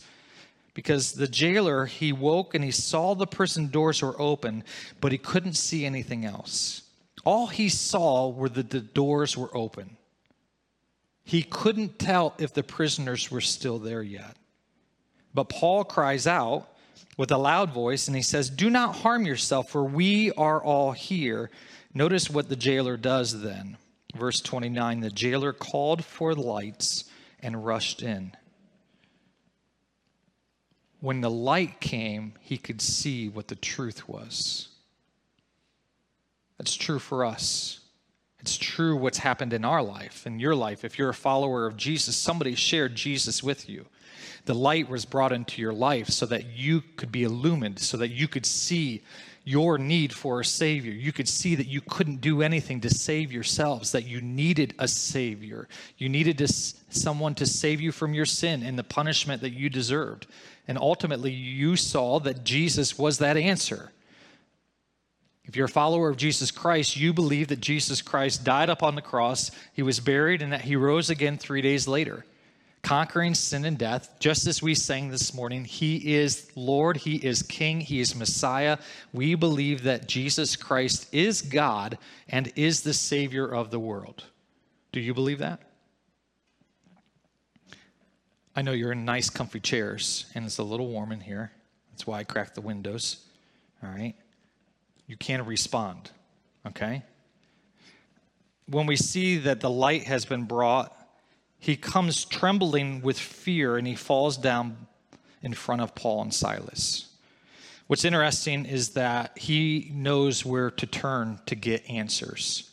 Because 0.78 1.14
the 1.14 1.26
jailer, 1.26 1.86
he 1.86 2.12
woke 2.12 2.54
and 2.54 2.62
he 2.62 2.70
saw 2.70 3.12
the 3.12 3.26
prison 3.26 3.66
doors 3.66 4.00
were 4.00 4.14
open, 4.16 4.62
but 5.00 5.10
he 5.10 5.18
couldn't 5.18 5.54
see 5.54 5.84
anything 5.84 6.24
else. 6.24 6.82
All 7.24 7.48
he 7.48 7.68
saw 7.68 8.28
were 8.28 8.48
that 8.50 8.70
the 8.70 8.78
doors 8.78 9.36
were 9.36 9.50
open. 9.56 9.96
He 11.24 11.42
couldn't 11.42 11.98
tell 11.98 12.32
if 12.38 12.54
the 12.54 12.62
prisoners 12.62 13.28
were 13.28 13.40
still 13.40 13.80
there 13.80 14.04
yet. 14.04 14.36
But 15.34 15.48
Paul 15.48 15.82
cries 15.82 16.28
out 16.28 16.68
with 17.16 17.32
a 17.32 17.38
loud 17.38 17.72
voice 17.72 18.06
and 18.06 18.16
he 18.16 18.22
says, 18.22 18.48
Do 18.48 18.70
not 18.70 18.98
harm 18.98 19.26
yourself, 19.26 19.70
for 19.70 19.82
we 19.82 20.30
are 20.34 20.62
all 20.62 20.92
here. 20.92 21.50
Notice 21.92 22.30
what 22.30 22.48
the 22.48 22.54
jailer 22.54 22.96
does 22.96 23.42
then. 23.42 23.78
Verse 24.14 24.40
29 24.40 25.00
The 25.00 25.10
jailer 25.10 25.52
called 25.52 26.04
for 26.04 26.36
lights 26.36 27.10
and 27.40 27.66
rushed 27.66 28.00
in. 28.00 28.30
When 31.00 31.20
the 31.20 31.30
light 31.30 31.80
came, 31.80 32.34
he 32.40 32.58
could 32.58 32.80
see 32.80 33.28
what 33.28 33.48
the 33.48 33.54
truth 33.54 34.08
was. 34.08 34.68
That's 36.58 36.74
true 36.74 36.98
for 36.98 37.24
us. 37.24 37.80
It's 38.40 38.56
true 38.56 38.96
what's 38.96 39.18
happened 39.18 39.52
in 39.52 39.64
our 39.64 39.82
life, 39.82 40.26
in 40.26 40.38
your 40.38 40.54
life. 40.54 40.84
If 40.84 40.98
you're 40.98 41.10
a 41.10 41.14
follower 41.14 41.66
of 41.66 41.76
Jesus, 41.76 42.16
somebody 42.16 42.54
shared 42.54 42.94
Jesus 42.94 43.42
with 43.42 43.68
you. 43.68 43.86
The 44.44 44.54
light 44.54 44.88
was 44.88 45.04
brought 45.04 45.32
into 45.32 45.60
your 45.60 45.72
life 45.72 46.08
so 46.08 46.24
that 46.26 46.46
you 46.46 46.82
could 46.96 47.12
be 47.12 47.24
illumined, 47.24 47.78
so 47.78 47.96
that 47.96 48.08
you 48.08 48.28
could 48.28 48.46
see 48.46 49.02
your 49.44 49.78
need 49.78 50.12
for 50.12 50.40
a 50.40 50.44
Savior. 50.44 50.92
You 50.92 51.12
could 51.12 51.28
see 51.28 51.54
that 51.54 51.66
you 51.66 51.80
couldn't 51.80 52.20
do 52.20 52.42
anything 52.42 52.80
to 52.82 52.90
save 52.90 53.32
yourselves, 53.32 53.92
that 53.92 54.06
you 54.06 54.20
needed 54.20 54.74
a 54.78 54.86
Savior. 54.86 55.68
You 55.96 56.08
needed 56.08 56.38
to, 56.38 56.48
someone 56.48 57.34
to 57.36 57.46
save 57.46 57.80
you 57.80 57.90
from 57.92 58.14
your 58.14 58.26
sin 58.26 58.62
and 58.62 58.78
the 58.78 58.84
punishment 58.84 59.42
that 59.42 59.52
you 59.52 59.68
deserved. 59.68 60.26
And 60.68 60.78
ultimately, 60.78 61.32
you 61.32 61.74
saw 61.76 62.20
that 62.20 62.44
Jesus 62.44 62.98
was 62.98 63.18
that 63.18 63.36
answer. 63.36 63.90
If 65.44 65.56
you're 65.56 65.66
a 65.66 65.70
follower 65.70 66.10
of 66.10 66.18
Jesus 66.18 66.50
Christ, 66.50 66.96
you 66.96 67.14
believe 67.14 67.48
that 67.48 67.60
Jesus 67.60 68.02
Christ 68.02 68.44
died 68.44 68.68
upon 68.68 68.94
the 68.94 69.02
cross, 69.02 69.50
he 69.72 69.82
was 69.82 69.98
buried, 69.98 70.42
and 70.42 70.52
that 70.52 70.60
he 70.60 70.76
rose 70.76 71.08
again 71.08 71.38
three 71.38 71.62
days 71.62 71.88
later 71.88 72.24
conquering 72.82 73.34
sin 73.34 73.64
and 73.64 73.76
death, 73.76 74.16
just 74.18 74.46
as 74.46 74.62
we 74.62 74.74
sang 74.74 75.10
this 75.10 75.34
morning. 75.34 75.64
He 75.64 76.14
is 76.14 76.50
Lord, 76.54 76.96
He 76.96 77.16
is 77.16 77.42
King, 77.42 77.80
He 77.80 78.00
is 78.00 78.14
Messiah. 78.14 78.78
We 79.12 79.34
believe 79.34 79.82
that 79.82 80.08
Jesus 80.08 80.56
Christ 80.56 81.12
is 81.12 81.42
God 81.42 81.98
and 82.28 82.52
is 82.56 82.82
the 82.82 82.94
Savior 82.94 83.46
of 83.46 83.70
the 83.70 83.78
world. 83.78 84.24
Do 84.92 85.00
you 85.00 85.12
believe 85.12 85.38
that? 85.38 85.60
I 88.58 88.62
know 88.62 88.72
you're 88.72 88.90
in 88.90 89.04
nice, 89.04 89.30
comfy 89.30 89.60
chairs, 89.60 90.26
and 90.34 90.44
it's 90.44 90.58
a 90.58 90.64
little 90.64 90.88
warm 90.88 91.12
in 91.12 91.20
here. 91.20 91.52
That's 91.92 92.08
why 92.08 92.18
I 92.18 92.24
cracked 92.24 92.56
the 92.56 92.60
windows. 92.60 93.24
All 93.84 93.88
right? 93.88 94.16
You 95.06 95.16
can 95.16 95.46
respond, 95.46 96.10
okay? 96.66 97.04
When 98.66 98.86
we 98.86 98.96
see 98.96 99.38
that 99.38 99.60
the 99.60 99.70
light 99.70 100.02
has 100.08 100.24
been 100.24 100.42
brought 100.42 100.92
he 101.60 101.76
comes 101.76 102.24
trembling 102.24 103.00
with 103.00 103.16
fear 103.16 103.76
and 103.76 103.86
he 103.86 103.94
falls 103.94 104.36
down 104.36 104.88
in 105.40 105.54
front 105.54 105.80
of 105.80 105.94
Paul 105.94 106.22
and 106.22 106.34
Silas. 106.34 107.06
What's 107.86 108.04
interesting 108.04 108.66
is 108.66 108.90
that 108.90 109.38
he 109.38 109.90
knows 109.94 110.44
where 110.44 110.72
to 110.72 110.86
turn 110.86 111.38
to 111.46 111.54
get 111.54 111.88
answers. 111.88 112.70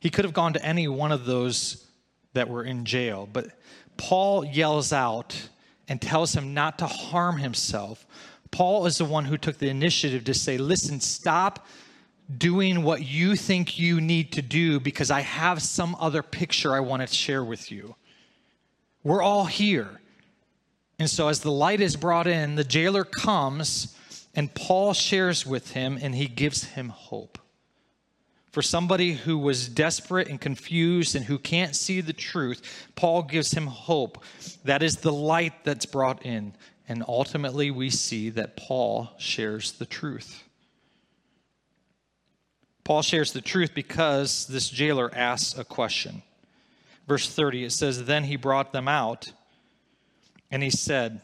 He 0.00 0.10
could 0.10 0.24
have 0.24 0.34
gone 0.34 0.54
to 0.54 0.64
any 0.64 0.88
one 0.88 1.12
of 1.12 1.24
those 1.24 1.86
that 2.34 2.48
were 2.48 2.64
in 2.64 2.84
jail, 2.84 3.28
but 3.30 3.48
Paul 4.02 4.44
yells 4.44 4.92
out 4.92 5.48
and 5.86 6.02
tells 6.02 6.34
him 6.34 6.54
not 6.54 6.76
to 6.78 6.86
harm 6.86 7.38
himself. 7.38 8.04
Paul 8.50 8.84
is 8.86 8.98
the 8.98 9.04
one 9.04 9.26
who 9.26 9.38
took 9.38 9.58
the 9.58 9.68
initiative 9.68 10.24
to 10.24 10.34
say, 10.34 10.58
Listen, 10.58 10.98
stop 10.98 11.64
doing 12.36 12.82
what 12.82 13.04
you 13.04 13.36
think 13.36 13.78
you 13.78 14.00
need 14.00 14.32
to 14.32 14.42
do 14.42 14.80
because 14.80 15.12
I 15.12 15.20
have 15.20 15.62
some 15.62 15.96
other 16.00 16.20
picture 16.24 16.74
I 16.74 16.80
want 16.80 17.06
to 17.06 17.14
share 17.14 17.44
with 17.44 17.70
you. 17.70 17.94
We're 19.04 19.22
all 19.22 19.44
here. 19.44 20.00
And 20.98 21.08
so, 21.08 21.28
as 21.28 21.38
the 21.40 21.52
light 21.52 21.80
is 21.80 21.94
brought 21.94 22.26
in, 22.26 22.56
the 22.56 22.64
jailer 22.64 23.04
comes 23.04 23.96
and 24.34 24.52
Paul 24.52 24.94
shares 24.94 25.46
with 25.46 25.74
him 25.74 25.96
and 26.02 26.16
he 26.16 26.26
gives 26.26 26.64
him 26.64 26.88
hope. 26.88 27.38
For 28.52 28.60
somebody 28.60 29.14
who 29.14 29.38
was 29.38 29.66
desperate 29.66 30.28
and 30.28 30.38
confused 30.38 31.16
and 31.16 31.24
who 31.24 31.38
can't 31.38 31.74
see 31.74 32.02
the 32.02 32.12
truth, 32.12 32.86
Paul 32.94 33.22
gives 33.22 33.52
him 33.52 33.66
hope. 33.66 34.22
That 34.64 34.82
is 34.82 34.98
the 34.98 35.12
light 35.12 35.64
that's 35.64 35.86
brought 35.86 36.26
in. 36.26 36.54
And 36.86 37.02
ultimately, 37.08 37.70
we 37.70 37.88
see 37.88 38.28
that 38.30 38.56
Paul 38.58 39.10
shares 39.18 39.72
the 39.72 39.86
truth. 39.86 40.44
Paul 42.84 43.00
shares 43.00 43.32
the 43.32 43.40
truth 43.40 43.74
because 43.74 44.46
this 44.46 44.68
jailer 44.68 45.10
asks 45.14 45.58
a 45.58 45.64
question. 45.64 46.22
Verse 47.08 47.28
30, 47.28 47.64
it 47.64 47.72
says, 47.72 48.04
Then 48.04 48.24
he 48.24 48.36
brought 48.36 48.72
them 48.72 48.86
out, 48.86 49.32
and 50.50 50.62
he 50.62 50.70
said, 50.70 51.22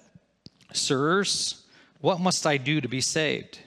Sirs, 0.72 1.66
what 2.00 2.20
must 2.20 2.46
I 2.46 2.56
do 2.56 2.80
to 2.80 2.88
be 2.88 3.00
saved? 3.02 3.58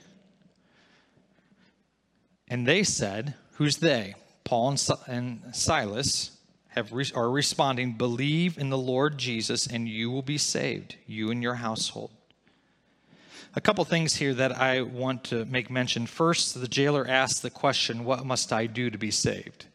And 2.48 2.68
they 2.68 2.84
said, 2.84 3.36
Who's 3.54 3.78
they? 3.78 4.16
Paul 4.44 4.76
and 5.08 5.42
Silas 5.52 6.32
have, 6.70 6.92
are 7.16 7.30
responding, 7.30 7.94
Believe 7.94 8.58
in 8.58 8.70
the 8.70 8.78
Lord 8.78 9.18
Jesus, 9.18 9.68
and 9.68 9.88
you 9.88 10.10
will 10.10 10.22
be 10.22 10.38
saved, 10.38 10.96
you 11.06 11.32
and 11.32 11.42
your 11.44 11.56
household 11.56 12.12
a 13.56 13.62
couple 13.62 13.84
things 13.84 14.16
here 14.16 14.34
that 14.34 14.58
I 14.58 14.82
want 14.82 15.26
to 15.26 15.46
make 15.46 15.70
mention. 15.70 16.06
First, 16.06 16.60
the 16.60 16.68
jailer 16.68 17.06
asks 17.08 17.40
the 17.40 17.50
question, 17.50 18.06
What 18.06 18.26
must 18.26 18.54
I 18.54 18.66
do 18.66 18.90
to 18.90 18.98
be 18.98 19.12
saved? 19.12 19.66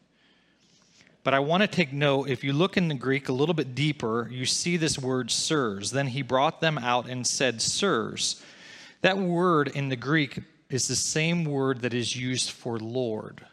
But 1.25 1.35
I 1.35 1.41
want 1.41 1.63
to 1.63 1.67
take 1.67 1.93
note, 1.93 2.29
if 2.29 2.45
you 2.45 2.53
look 2.53 2.77
in 2.77 2.89
the 2.89 2.95
Greek 2.95 3.29
a 3.29 3.33
little 3.33 3.55
bit 3.55 3.75
deeper, 3.75 4.29
you 4.31 4.47
see 4.47 4.77
this 4.77 4.99
word 4.99 5.31
sirs. 5.31 5.91
Then 5.91 6.07
he 6.07 6.23
brought 6.23 6.61
them 6.61 6.79
out 6.79 7.09
and 7.09 7.27
said, 7.27 7.61
Sirs. 7.61 8.43
That 9.03 9.19
word 9.19 9.69
in 9.69 9.89
the 9.89 9.97
Greek 9.97 10.39
is 10.71 10.89
the 10.89 10.97
same 10.97 11.45
word 11.45 11.81
that 11.83 11.93
is 11.93 12.17
used 12.17 12.51
for 12.51 12.79
Lord. 12.79 13.45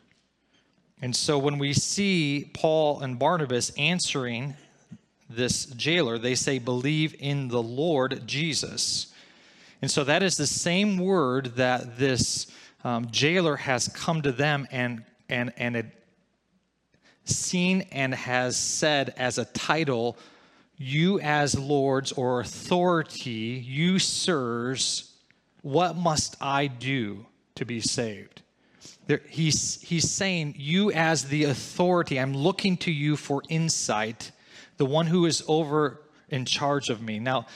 And 1.03 1.13
so 1.13 1.37
when 1.37 1.57
we 1.57 1.73
see 1.73 2.49
Paul 2.53 3.01
and 3.01 3.19
Barnabas 3.19 3.71
answering 3.71 4.53
this 5.29 5.65
jailer, 5.65 6.17
they 6.17 6.33
say, 6.33 6.59
Believe 6.59 7.13
in 7.19 7.49
the 7.49 7.61
Lord 7.61 8.25
Jesus. 8.25 9.13
And 9.81 9.91
so 9.91 10.05
that 10.05 10.23
is 10.23 10.37
the 10.37 10.47
same 10.47 10.97
word 10.97 11.57
that 11.57 11.97
this 11.97 12.47
um, 12.85 13.11
jailer 13.11 13.57
has 13.57 13.89
come 13.89 14.21
to 14.21 14.31
them 14.31 14.65
and, 14.71 15.03
and, 15.27 15.51
and 15.57 15.75
it 15.75 15.87
seen 17.25 17.81
and 17.91 18.13
has 18.13 18.55
said 18.55 19.13
as 19.17 19.37
a 19.37 19.43
title 19.43 20.17
you 20.77 21.19
as 21.19 21.59
lords 21.59 22.13
or 22.13 22.39
authority, 22.39 23.61
you 23.67 23.99
sirs, 23.99 25.11
what 25.63 25.97
must 25.97 26.37
I 26.39 26.67
do 26.67 27.25
to 27.55 27.65
be 27.65 27.81
saved? 27.81 28.41
There, 29.07 29.21
he's, 29.27 29.81
he's 29.81 30.09
saying, 30.09 30.55
You 30.57 30.91
as 30.91 31.25
the 31.25 31.45
authority, 31.45 32.19
I'm 32.19 32.33
looking 32.33 32.77
to 32.77 32.91
you 32.91 33.17
for 33.17 33.43
insight, 33.49 34.31
the 34.77 34.85
one 34.85 35.07
who 35.07 35.25
is 35.25 35.43
over 35.47 36.01
in 36.29 36.45
charge 36.45 36.89
of 36.89 37.01
me. 37.01 37.19
Now, 37.19 37.47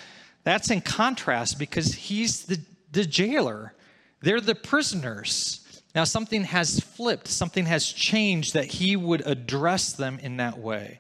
that's 0.44 0.70
in 0.70 0.82
contrast 0.82 1.58
because 1.60 1.94
he's 1.94 2.46
the, 2.46 2.60
the 2.92 3.06
jailer, 3.06 3.74
they're 4.22 4.42
the 4.42 4.56
prisoners. 4.56 5.82
Now, 5.96 6.04
something 6.04 6.44
has 6.44 6.80
flipped, 6.80 7.28
something 7.28 7.66
has 7.66 7.88
changed 7.88 8.54
that 8.54 8.66
he 8.66 8.96
would 8.96 9.26
address 9.26 9.94
them 9.94 10.20
in 10.20 10.38
that 10.38 10.58
way. 10.58 11.00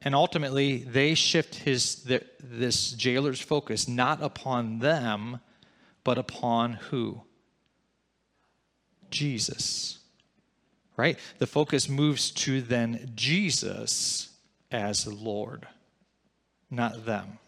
And 0.00 0.14
ultimately, 0.14 0.78
they 0.78 1.14
shift 1.14 1.54
his, 1.54 2.04
this 2.04 2.92
jailer's 2.92 3.40
focus 3.40 3.88
not 3.88 4.22
upon 4.22 4.80
them, 4.80 5.40
but 6.02 6.18
upon 6.18 6.74
who? 6.74 7.22
Jesus. 9.14 9.98
Right? 10.96 11.18
The 11.38 11.46
focus 11.46 11.88
moves 11.88 12.30
to 12.32 12.60
then 12.60 13.12
Jesus 13.14 14.28
as 14.70 15.06
Lord, 15.06 15.66
not 16.70 17.06
them. 17.06 17.38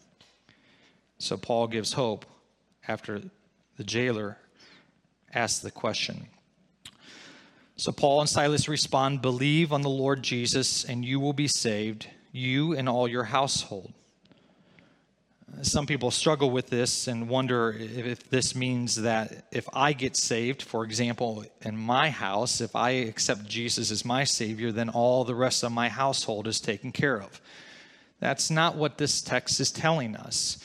So 1.19 1.37
Paul 1.37 1.67
gives 1.67 1.93
hope 1.93 2.25
after 2.89 3.21
the 3.77 3.85
jailer 3.85 4.39
asks 5.35 5.61
the 5.61 5.71
question. 5.71 6.29
So 7.77 7.93
Paul 7.93 8.21
and 8.21 8.29
Silas 8.29 8.69
respond 8.69 9.21
Believe 9.21 9.73
on 9.73 9.83
the 9.83 9.91
Lord 9.91 10.23
Jesus, 10.23 10.85
and 10.85 11.05
you 11.05 11.21
will 11.21 11.35
be 11.35 11.49
saved, 11.49 12.09
you 12.33 12.73
and 12.75 12.89
all 12.89 13.07
your 13.07 13.25
household. 13.25 13.93
Some 15.63 15.87
people 15.87 16.11
struggle 16.11 16.51
with 16.51 16.69
this 16.69 17.07
and 17.07 17.29
wonder 17.29 17.75
if, 17.79 18.29
this 18.31 18.55
means 18.55 18.97
that 19.03 19.47
if 19.53 19.69
I 19.73 19.93
get 19.93 20.17
saved, 20.17 20.63
for 20.63 20.85
example, 20.85 21.45
in 21.63 21.77
my 21.77 22.11
house, 22.11 22.61
if 22.61 22.75
I 22.75 22.91
accept 22.91 23.47
Jesus 23.47 23.91
as 23.91 24.05
my 24.05 24.25
Savior, 24.25 24.73
then 24.73 24.89
all 24.89 25.25
the 25.25 25.35
rest 25.35 25.63
of 25.63 25.73
my 25.73 25.89
household 25.89 26.47
is 26.47 26.61
taken 26.61 26.93
care 26.93 27.21
of. 27.21 27.41
That's 28.19 28.51
not 28.51 28.77
what 28.77 28.99
this 28.99 29.23
text 29.23 29.61
is 29.61 29.71
telling 29.71 30.17
us. 30.17 30.59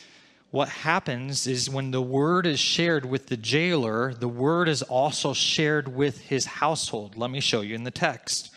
What 0.49 0.67
happens 0.67 1.47
is 1.47 1.69
when 1.69 1.91
the 1.91 2.01
word 2.01 2.45
is 2.45 2.59
shared 2.59 3.05
with 3.05 3.27
the 3.27 3.37
jailer, 3.37 4.13
the 4.13 4.27
word 4.27 4.67
is 4.67 4.81
also 4.81 5.33
shared 5.33 5.95
with 5.95 6.19
his 6.21 6.45
household. 6.45 7.15
Let 7.15 7.29
me 7.29 7.39
show 7.39 7.61
you 7.61 7.75
in 7.75 7.83
the 7.83 7.91
text. 7.91 8.53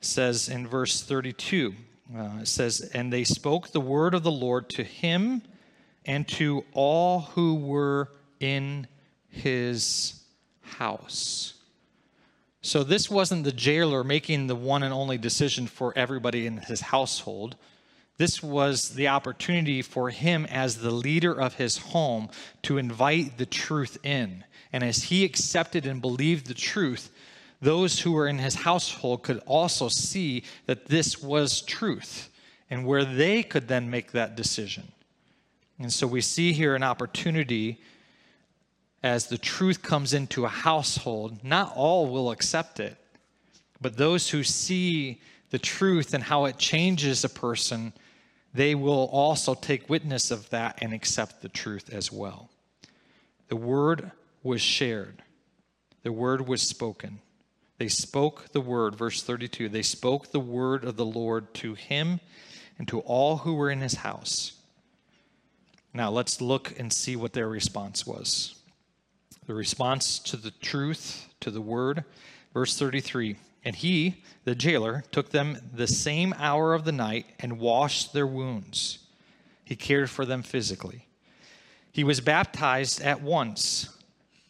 It 0.00 0.04
says 0.04 0.48
in 0.48 0.66
verse 0.66 1.02
32, 1.02 1.74
uh, 2.14 2.38
it 2.40 2.48
says, 2.48 2.80
And 2.92 3.12
they 3.12 3.24
spoke 3.24 3.68
the 3.70 3.80
word 3.80 4.14
of 4.14 4.24
the 4.24 4.30
Lord 4.30 4.68
to 4.70 4.84
him 4.84 5.42
and 6.04 6.26
to 6.28 6.64
all 6.72 7.20
who 7.20 7.54
were 7.54 8.10
in 8.40 8.86
his 9.28 10.22
house. 10.62 11.54
So 12.60 12.84
this 12.84 13.10
wasn't 13.10 13.44
the 13.44 13.52
jailer 13.52 14.04
making 14.04 14.46
the 14.46 14.56
one 14.56 14.82
and 14.82 14.92
only 14.92 15.16
decision 15.16 15.66
for 15.66 15.92
everybody 15.96 16.46
in 16.46 16.58
his 16.58 16.80
household. 16.80 17.56
This 18.16 18.42
was 18.42 18.90
the 18.90 19.08
opportunity 19.08 19.80
for 19.80 20.10
him, 20.10 20.44
as 20.46 20.78
the 20.78 20.90
leader 20.90 21.32
of 21.32 21.54
his 21.54 21.78
home, 21.78 22.28
to 22.62 22.76
invite 22.76 23.38
the 23.38 23.46
truth 23.46 23.96
in. 24.02 24.44
And 24.72 24.82
as 24.82 25.04
he 25.04 25.24
accepted 25.24 25.86
and 25.86 26.02
believed 26.02 26.46
the 26.46 26.54
truth, 26.54 27.10
those 27.60 28.00
who 28.00 28.12
were 28.12 28.28
in 28.28 28.38
his 28.38 28.56
household 28.56 29.22
could 29.22 29.40
also 29.46 29.88
see 29.88 30.42
that 30.66 30.86
this 30.86 31.22
was 31.22 31.62
truth 31.62 32.28
and 32.70 32.84
where 32.84 33.04
they 33.04 33.42
could 33.42 33.68
then 33.68 33.88
make 33.88 34.12
that 34.12 34.36
decision. 34.36 34.92
And 35.78 35.92
so 35.92 36.06
we 36.06 36.20
see 36.20 36.52
here 36.52 36.74
an 36.74 36.82
opportunity 36.82 37.80
as 39.02 39.26
the 39.26 39.38
truth 39.38 39.82
comes 39.82 40.12
into 40.12 40.44
a 40.44 40.48
household, 40.48 41.44
not 41.44 41.72
all 41.76 42.08
will 42.08 42.30
accept 42.30 42.80
it, 42.80 42.96
but 43.80 43.96
those 43.96 44.30
who 44.30 44.42
see 44.42 45.20
the 45.50 45.58
truth 45.58 46.14
and 46.14 46.24
how 46.24 46.46
it 46.46 46.58
changes 46.58 47.24
a 47.24 47.28
person, 47.28 47.92
they 48.52 48.74
will 48.74 49.08
also 49.12 49.54
take 49.54 49.88
witness 49.88 50.30
of 50.30 50.50
that 50.50 50.78
and 50.82 50.92
accept 50.92 51.42
the 51.42 51.48
truth 51.48 51.90
as 51.92 52.10
well. 52.10 52.50
The 53.48 53.56
word 53.56 54.10
was 54.42 54.60
shared, 54.60 55.22
the 56.02 56.12
word 56.12 56.46
was 56.46 56.62
spoken. 56.62 57.20
They 57.78 57.88
spoke 57.88 58.50
the 58.50 58.60
word, 58.60 58.96
verse 58.96 59.22
32. 59.22 59.68
They 59.68 59.82
spoke 59.82 60.32
the 60.32 60.40
word 60.40 60.82
of 60.82 60.96
the 60.96 61.06
Lord 61.06 61.54
to 61.54 61.74
him 61.74 62.18
and 62.76 62.88
to 62.88 62.98
all 63.00 63.38
who 63.38 63.54
were 63.54 63.70
in 63.70 63.80
his 63.80 63.94
house. 63.94 64.57
Now 65.92 66.10
let's 66.10 66.40
look 66.40 66.78
and 66.78 66.92
see 66.92 67.16
what 67.16 67.32
their 67.32 67.48
response 67.48 68.06
was. 68.06 68.54
The 69.46 69.54
response 69.54 70.18
to 70.20 70.36
the 70.36 70.50
truth, 70.50 71.26
to 71.40 71.50
the 71.50 71.60
word, 71.60 72.04
verse 72.52 72.78
33 72.78 73.36
And 73.64 73.74
he, 73.74 74.22
the 74.44 74.54
jailer, 74.54 75.04
took 75.10 75.30
them 75.30 75.58
the 75.72 75.86
same 75.86 76.34
hour 76.38 76.74
of 76.74 76.84
the 76.84 76.92
night 76.92 77.26
and 77.40 77.58
washed 77.58 78.12
their 78.12 78.26
wounds. 78.26 78.98
He 79.64 79.76
cared 79.76 80.10
for 80.10 80.24
them 80.24 80.42
physically. 80.42 81.06
He 81.92 82.04
was 82.04 82.20
baptized 82.20 83.00
at 83.00 83.22
once. 83.22 83.88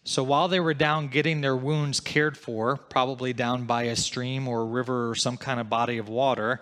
So 0.04 0.22
while 0.22 0.48
they 0.48 0.60
were 0.60 0.74
down 0.74 1.08
getting 1.08 1.40
their 1.40 1.56
wounds 1.56 2.00
cared 2.00 2.36
for, 2.36 2.76
probably 2.76 3.32
down 3.32 3.64
by 3.64 3.84
a 3.84 3.96
stream 3.96 4.48
or 4.48 4.62
a 4.62 4.66
river 4.66 5.10
or 5.10 5.14
some 5.14 5.36
kind 5.36 5.60
of 5.60 5.68
body 5.68 5.98
of 5.98 6.08
water, 6.08 6.60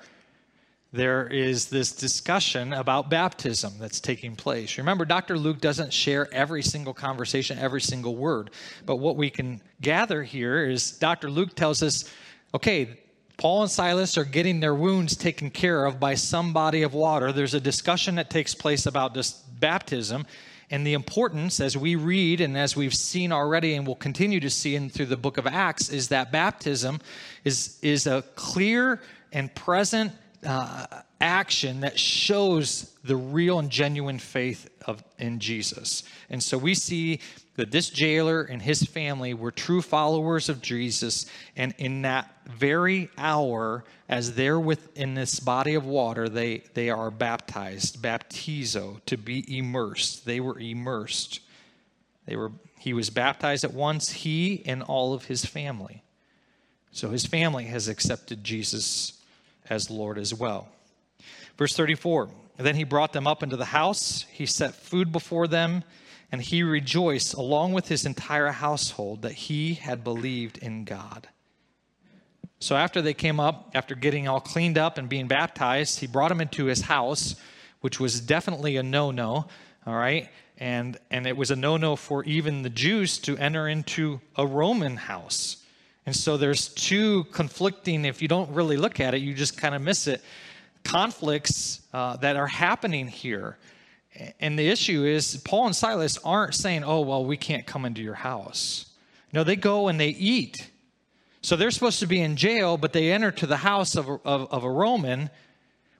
there 0.97 1.27
is 1.29 1.67
this 1.67 1.93
discussion 1.93 2.73
about 2.73 3.11
baptism 3.11 3.75
that's 3.79 4.01
taking 4.01 4.35
place. 4.35 4.79
Remember, 4.79 5.05
Dr. 5.05 5.39
Luke 5.39 5.61
doesn't 5.61 5.93
share 5.93 6.33
every 6.33 6.63
single 6.63 6.95
conversation, 6.95 7.59
every 7.59 7.81
single 7.81 8.17
word. 8.17 8.51
But 8.85 8.97
what 8.97 9.17
we 9.17 9.31
can 9.31 9.61
gather 9.81 10.23
here 10.23 10.67
is 10.67 10.93
Dr. 10.93 11.31
Luke 11.31 11.55
tells 11.55 11.83
us 11.83 12.11
okay, 12.55 12.99
Paul 13.37 13.63
and 13.63 13.71
Silas 13.71 14.17
are 14.17 14.25
getting 14.25 14.61
their 14.61 14.75
wounds 14.75 15.15
taken 15.15 15.51
care 15.51 15.85
of 15.85 16.01
by 16.01 16.15
some 16.15 16.55
body 16.55 16.83
of 16.83 16.95
water. 16.95 17.33
There's 17.33 17.53
a 17.53 17.61
discussion 17.61 18.15
that 18.15 18.31
takes 18.31 18.55
place 18.55 18.87
about 18.87 19.13
this 19.13 19.33
baptism 19.33 20.27
and 20.71 20.87
the 20.87 20.95
importance, 20.95 21.61
as 21.61 21.77
we 21.77 21.95
read 21.95 22.41
and 22.41 22.57
as 22.57 22.75
we've 22.75 22.95
seen 22.95 23.31
already 23.33 23.75
and 23.75 23.87
will 23.87 23.95
continue 23.95 24.41
to 24.41 24.51
see 24.51 24.75
in 24.75 24.91
through 24.91 25.07
the 25.07 25.17
book 25.17 25.39
of 25.39 25.47
Acts, 25.47 25.91
is 25.91 26.09
that 26.09 26.33
baptism 26.33 27.01
is, 27.45 27.79
is 27.83 28.07
a 28.07 28.23
clear 28.35 29.01
and 29.33 29.55
present 29.55 30.13
uh, 30.47 30.87
action 31.21 31.81
that 31.81 31.99
shows 31.99 32.95
the 33.05 33.17
real 33.17 33.59
and 33.59 33.71
genuine 33.71 34.19
faith 34.19 34.69
of 34.87 35.03
in 35.19 35.39
Jesus. 35.39 36.03
And 36.31 36.43
so 36.43 36.59
we 36.59 36.75
see 36.75 37.21
that 37.57 37.71
this 37.71 37.89
jailer 37.89 38.43
and 38.43 38.61
his 38.61 38.83
family 38.83 39.33
were 39.35 39.51
true 39.51 39.81
followers 39.81 40.49
of 40.49 40.61
Jesus, 40.61 41.27
and 41.57 41.75
in 41.79 42.03
that 42.03 42.31
very 42.47 43.09
hour, 43.17 43.85
as 44.09 44.35
they're 44.35 44.61
within 44.61 45.15
this 45.15 45.41
body 45.41 45.75
of 45.75 45.87
water, 45.87 46.29
they 46.29 46.59
they 46.75 46.91
are 46.91 47.11
baptized, 47.11 48.03
baptizo, 48.03 49.01
to 49.07 49.17
be 49.17 49.59
immersed. 49.59 50.27
They 50.27 50.41
were 50.41 50.59
immersed. 50.59 51.41
They 52.27 52.37
were. 52.37 52.53
He 52.79 52.93
was 52.93 53.11
baptized 53.11 53.65
at 53.65 53.73
once. 53.73 54.11
He 54.13 54.63
and 54.65 54.83
all 54.83 55.13
of 55.13 55.25
his 55.25 55.45
family. 55.45 56.05
So 56.93 57.11
his 57.11 57.27
family 57.27 57.65
has 57.65 57.89
accepted 57.89 58.45
Jesus 58.45 59.16
as 59.69 59.91
Lord 59.91 60.19
as 60.19 60.35
well. 60.35 60.69
Verse 61.57 61.75
34 61.75 62.29
Then 62.57 62.77
he 62.77 62.85
brought 62.85 63.13
them 63.13 63.27
up 63.27 63.43
into 63.43 63.57
the 63.57 63.67
house, 63.67 64.25
he 64.33 64.47
set 64.47 64.75
food 64.75 65.13
before 65.13 65.47
them, 65.47 65.85
and 66.33 66.43
he 66.43 66.63
rejoiced 66.63 67.35
along 67.35 67.73
with 67.73 67.89
his 67.89 68.05
entire 68.05 68.49
household 68.49 69.23
that 69.23 69.33
he 69.33 69.75
had 69.75 70.05
believed 70.05 70.59
in 70.59 70.85
God. 70.85 71.29
So 72.59 72.75
after 72.75 73.03
they 73.03 73.15
came 73.15 73.39
up, 73.39 73.71
after 73.75 73.95
getting 73.95 74.29
all 74.29 74.41
cleaned 74.41 74.79
up 74.79 74.99
and 74.99 75.09
being 75.09 75.29
baptized, 75.29 76.01
he 76.01 76.07
brought 76.07 76.29
them 76.29 76.41
into 76.41 76.67
his 76.67 76.83
house, 76.83 77.37
which 77.81 78.01
was 78.01 78.21
definitely 78.21 78.77
a 78.77 78.83
no 78.83 79.11
no, 79.11 79.47
all 79.87 79.95
right? 79.95 80.29
And, 80.59 80.97
and 81.11 81.27
it 81.27 81.37
was 81.37 81.51
a 81.51 81.57
no 81.57 81.77
no 81.77 81.97
for 81.97 82.25
even 82.25 82.63
the 82.63 82.71
Jews 82.71 83.19
to 83.19 83.37
enter 83.37 83.69
into 83.69 84.21
a 84.37 84.47
Roman 84.47 84.97
house. 84.97 85.59
And 86.07 86.15
so 86.15 86.37
there's 86.37 86.69
two 86.69 87.25
conflicting, 87.25 88.05
if 88.05 88.23
you 88.23 88.29
don't 88.29 88.51
really 88.51 88.77
look 88.77 89.01
at 89.01 89.13
it, 89.13 89.23
you 89.23 89.35
just 89.35 89.59
kind 89.59 89.75
of 89.75 89.83
miss 89.83 90.07
it, 90.07 90.23
conflicts 90.85 91.81
uh, 91.93 92.17
that 92.19 92.37
are 92.37 92.47
happening 92.47 93.09
here. 93.09 93.59
And 94.41 94.59
the 94.59 94.69
issue 94.69 95.05
is, 95.05 95.37
Paul 95.45 95.67
and 95.67 95.77
Silas 95.77 96.17
aren't 96.25 96.55
saying, 96.55 96.85
oh, 96.85 97.01
well, 97.01 97.25
we 97.25 97.37
can't 97.37 97.67
come 97.67 97.85
into 97.85 98.03
your 98.03 98.15
house. 98.15 98.87
No, 99.33 99.45
they 99.45 99.57
go 99.57 99.89
and 99.89 100.01
they 100.01 100.11
eat. 100.11 100.71
So 101.43 101.57
they're 101.57 101.71
supposed 101.71 102.01
to 102.01 102.07
be 102.07 102.21
in 102.21 102.37
jail, 102.37 102.77
but 102.77 102.93
they 102.93 103.13
enter 103.13 103.31
to 103.33 103.47
the 103.47 103.59
house 103.59 103.95
of 103.95 104.09
of, 104.09 104.23
of 104.25 104.65
a 104.65 104.71
Roman, 104.71 105.31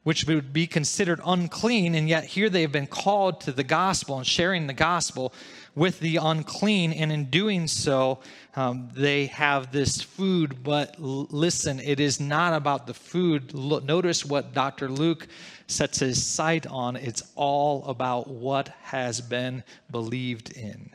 which 0.07 0.25
would 0.25 0.53
be 0.53 0.69
considered 0.69 1.21
unclean. 1.27 1.97
And 1.97 2.09
yet 2.09 2.23
here 2.27 2.49
they've 2.49 2.71
been 2.71 2.87
called 2.87 3.41
to 3.41 3.51
the 3.51 3.65
gospel 3.65 4.17
and 4.17 4.25
sharing 4.25 4.69
the 4.69 4.73
gospel 4.73 5.35
with 5.75 5.99
the 5.99 6.19
unclean, 6.19 6.93
and 6.93 7.11
in 7.11 7.25
doing 7.25 7.67
so, 7.67 8.21
um, 8.55 8.89
they 8.95 9.27
have 9.27 9.73
this 9.73 10.01
food. 10.01 10.63
But 10.63 10.95
l- 11.01 11.27
listen, 11.33 11.81
it 11.81 11.99
is 11.99 12.21
not 12.21 12.55
about 12.55 12.87
the 12.87 12.95
food. 12.95 13.53
Notice 13.53 14.25
what 14.25 14.55
Dr. 14.55 14.89
Luke 14.89 15.27
sets 15.67 15.99
his 15.99 16.25
sight 16.25 16.69
on. 16.69 16.95
It's 16.95 17.25
all 17.35 17.85
about 17.87 18.29
what 18.29 18.69
has 18.83 19.21
been 19.21 19.65
believed 19.91 20.53
in, 20.53 20.95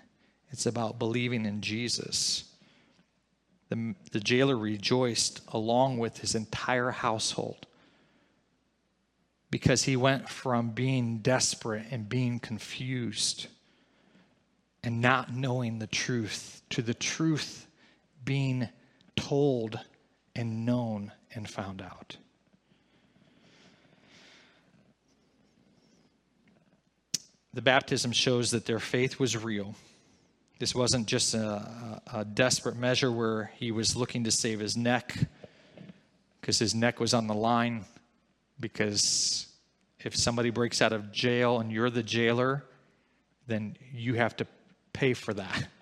it's 0.52 0.68
about 0.68 1.00
believing 1.00 1.46
in 1.46 1.60
Jesus. 1.60 2.46
The, 3.68 3.94
the 4.14 4.22
jailer 4.22 4.58
rejoiced 4.58 5.42
along 5.50 5.98
with 5.98 6.20
his 6.20 6.34
entire 6.34 6.92
household 6.92 7.68
because 9.52 9.84
he 9.84 9.98
went 9.98 10.30
from 10.30 10.72
being 10.72 11.18
desperate 11.20 11.86
and 11.92 12.08
being 12.08 12.40
confused 12.40 13.48
and 14.84 15.02
not 15.02 15.34
knowing 15.34 15.80
the 15.80 15.88
truth 15.88 16.62
to 16.70 16.82
the 16.82 16.94
truth 16.94 17.68
being 18.24 18.70
told 19.16 19.80
and 20.36 20.66
known 20.66 21.12
and 21.36 21.50
found 21.50 21.82
out. 21.82 22.18
The 27.54 27.62
baptism 27.62 28.14
shows 28.14 28.52
that 28.52 28.66
their 28.66 28.80
faith 28.80 29.20
was 29.20 29.36
real. 29.36 29.76
This 30.60 30.74
wasn't 30.74 31.08
just 31.08 31.34
a, 31.34 32.02
a, 32.14 32.24
desperate 32.24 32.78
measure 32.78 33.12
where 33.12 33.52
he 33.56 33.72
was 33.72 33.96
looking 33.96 34.24
to 34.24 34.32
save 34.32 34.60
his 34.60 34.78
neck 34.78 35.18
because 36.40 36.60
his 36.60 36.74
neck 36.74 37.00
was 37.00 37.14
on 37.14 37.28
the 37.28 37.34
line. 37.34 37.84
Because 38.62 39.48
if 40.00 40.16
somebody 40.16 40.50
breaks 40.50 40.82
out 40.82 40.94
of 40.94 41.12
jail 41.12 41.60
and 41.60 41.72
you're 41.72 41.90
the 41.90 42.04
jailer, 42.04 42.64
then 43.48 43.76
you 43.94 44.14
have 44.14 44.38
to 44.38 44.48
pay 44.94 45.14
for 45.14 45.34
that. 45.34 45.68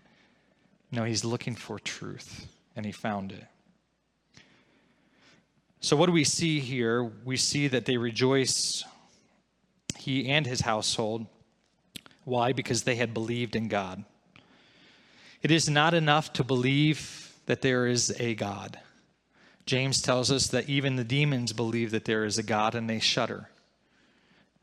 No, 0.91 1.03
he's 1.03 1.23
looking 1.23 1.53
for 1.53 1.77
truth, 1.77 2.47
and 2.75 2.83
he 2.83 2.91
found 2.91 3.31
it. 3.31 3.45
So, 5.81 5.95
what 5.95 6.07
do 6.07 6.11
we 6.11 6.23
see 6.23 6.59
here? 6.59 7.03
We 7.23 7.37
see 7.37 7.67
that 7.67 7.85
they 7.85 7.95
rejoice, 7.97 8.83
he 9.99 10.27
and 10.29 10.47
his 10.47 10.61
household, 10.61 11.27
Why? 12.25 12.53
Because 12.53 12.85
they 12.85 12.95
had 12.95 13.13
believed 13.13 13.55
in 13.55 13.67
God. 13.67 14.03
It 15.43 15.51
is 15.51 15.69
not 15.69 15.93
enough 15.93 16.33
to 16.33 16.43
believe 16.43 17.35
that 17.45 17.61
there 17.61 17.85
is 17.85 18.13
a 18.19 18.33
God. 18.33 18.79
James 19.69 20.01
tells 20.01 20.31
us 20.31 20.47
that 20.47 20.67
even 20.67 20.95
the 20.95 21.03
demons 21.03 21.53
believe 21.53 21.91
that 21.91 22.05
there 22.05 22.25
is 22.25 22.39
a 22.39 22.43
God 22.43 22.73
and 22.73 22.89
they 22.89 22.97
shudder. 22.97 23.49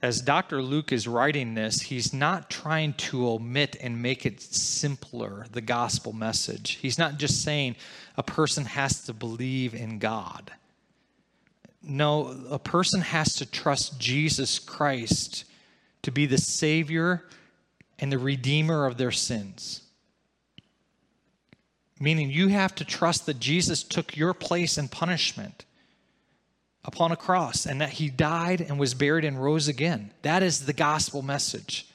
As 0.02 0.20
Dr. 0.20 0.60
Luke 0.60 0.90
is 0.90 1.06
writing 1.06 1.54
this, 1.54 1.80
he's 1.82 2.12
not 2.12 2.50
trying 2.50 2.92
to 2.94 3.28
omit 3.28 3.76
and 3.80 4.02
make 4.02 4.26
it 4.26 4.40
simpler, 4.40 5.46
the 5.52 5.60
gospel 5.60 6.12
message. 6.12 6.80
He's 6.82 6.98
not 6.98 7.18
just 7.18 7.44
saying 7.44 7.76
a 8.16 8.24
person 8.24 8.64
has 8.64 9.04
to 9.04 9.12
believe 9.12 9.74
in 9.74 10.00
God. 10.00 10.50
No, 11.84 12.36
a 12.50 12.58
person 12.58 13.00
has 13.00 13.32
to 13.34 13.46
trust 13.46 14.00
Jesus 14.00 14.58
Christ 14.58 15.44
to 16.02 16.10
be 16.10 16.26
the 16.26 16.36
Savior 16.36 17.22
and 18.00 18.10
the 18.10 18.18
Redeemer 18.18 18.86
of 18.86 18.96
their 18.96 19.12
sins. 19.12 19.82
Meaning, 21.98 22.30
you 22.30 22.48
have 22.48 22.74
to 22.74 22.84
trust 22.84 23.26
that 23.26 23.40
Jesus 23.40 23.82
took 23.82 24.16
your 24.16 24.34
place 24.34 24.76
in 24.76 24.88
punishment 24.88 25.64
upon 26.84 27.10
a 27.10 27.16
cross 27.16 27.66
and 27.66 27.80
that 27.80 27.90
he 27.90 28.08
died 28.08 28.60
and 28.60 28.78
was 28.78 28.94
buried 28.94 29.24
and 29.24 29.42
rose 29.42 29.66
again. 29.66 30.10
That 30.22 30.42
is 30.42 30.66
the 30.66 30.72
gospel 30.72 31.22
message. 31.22 31.88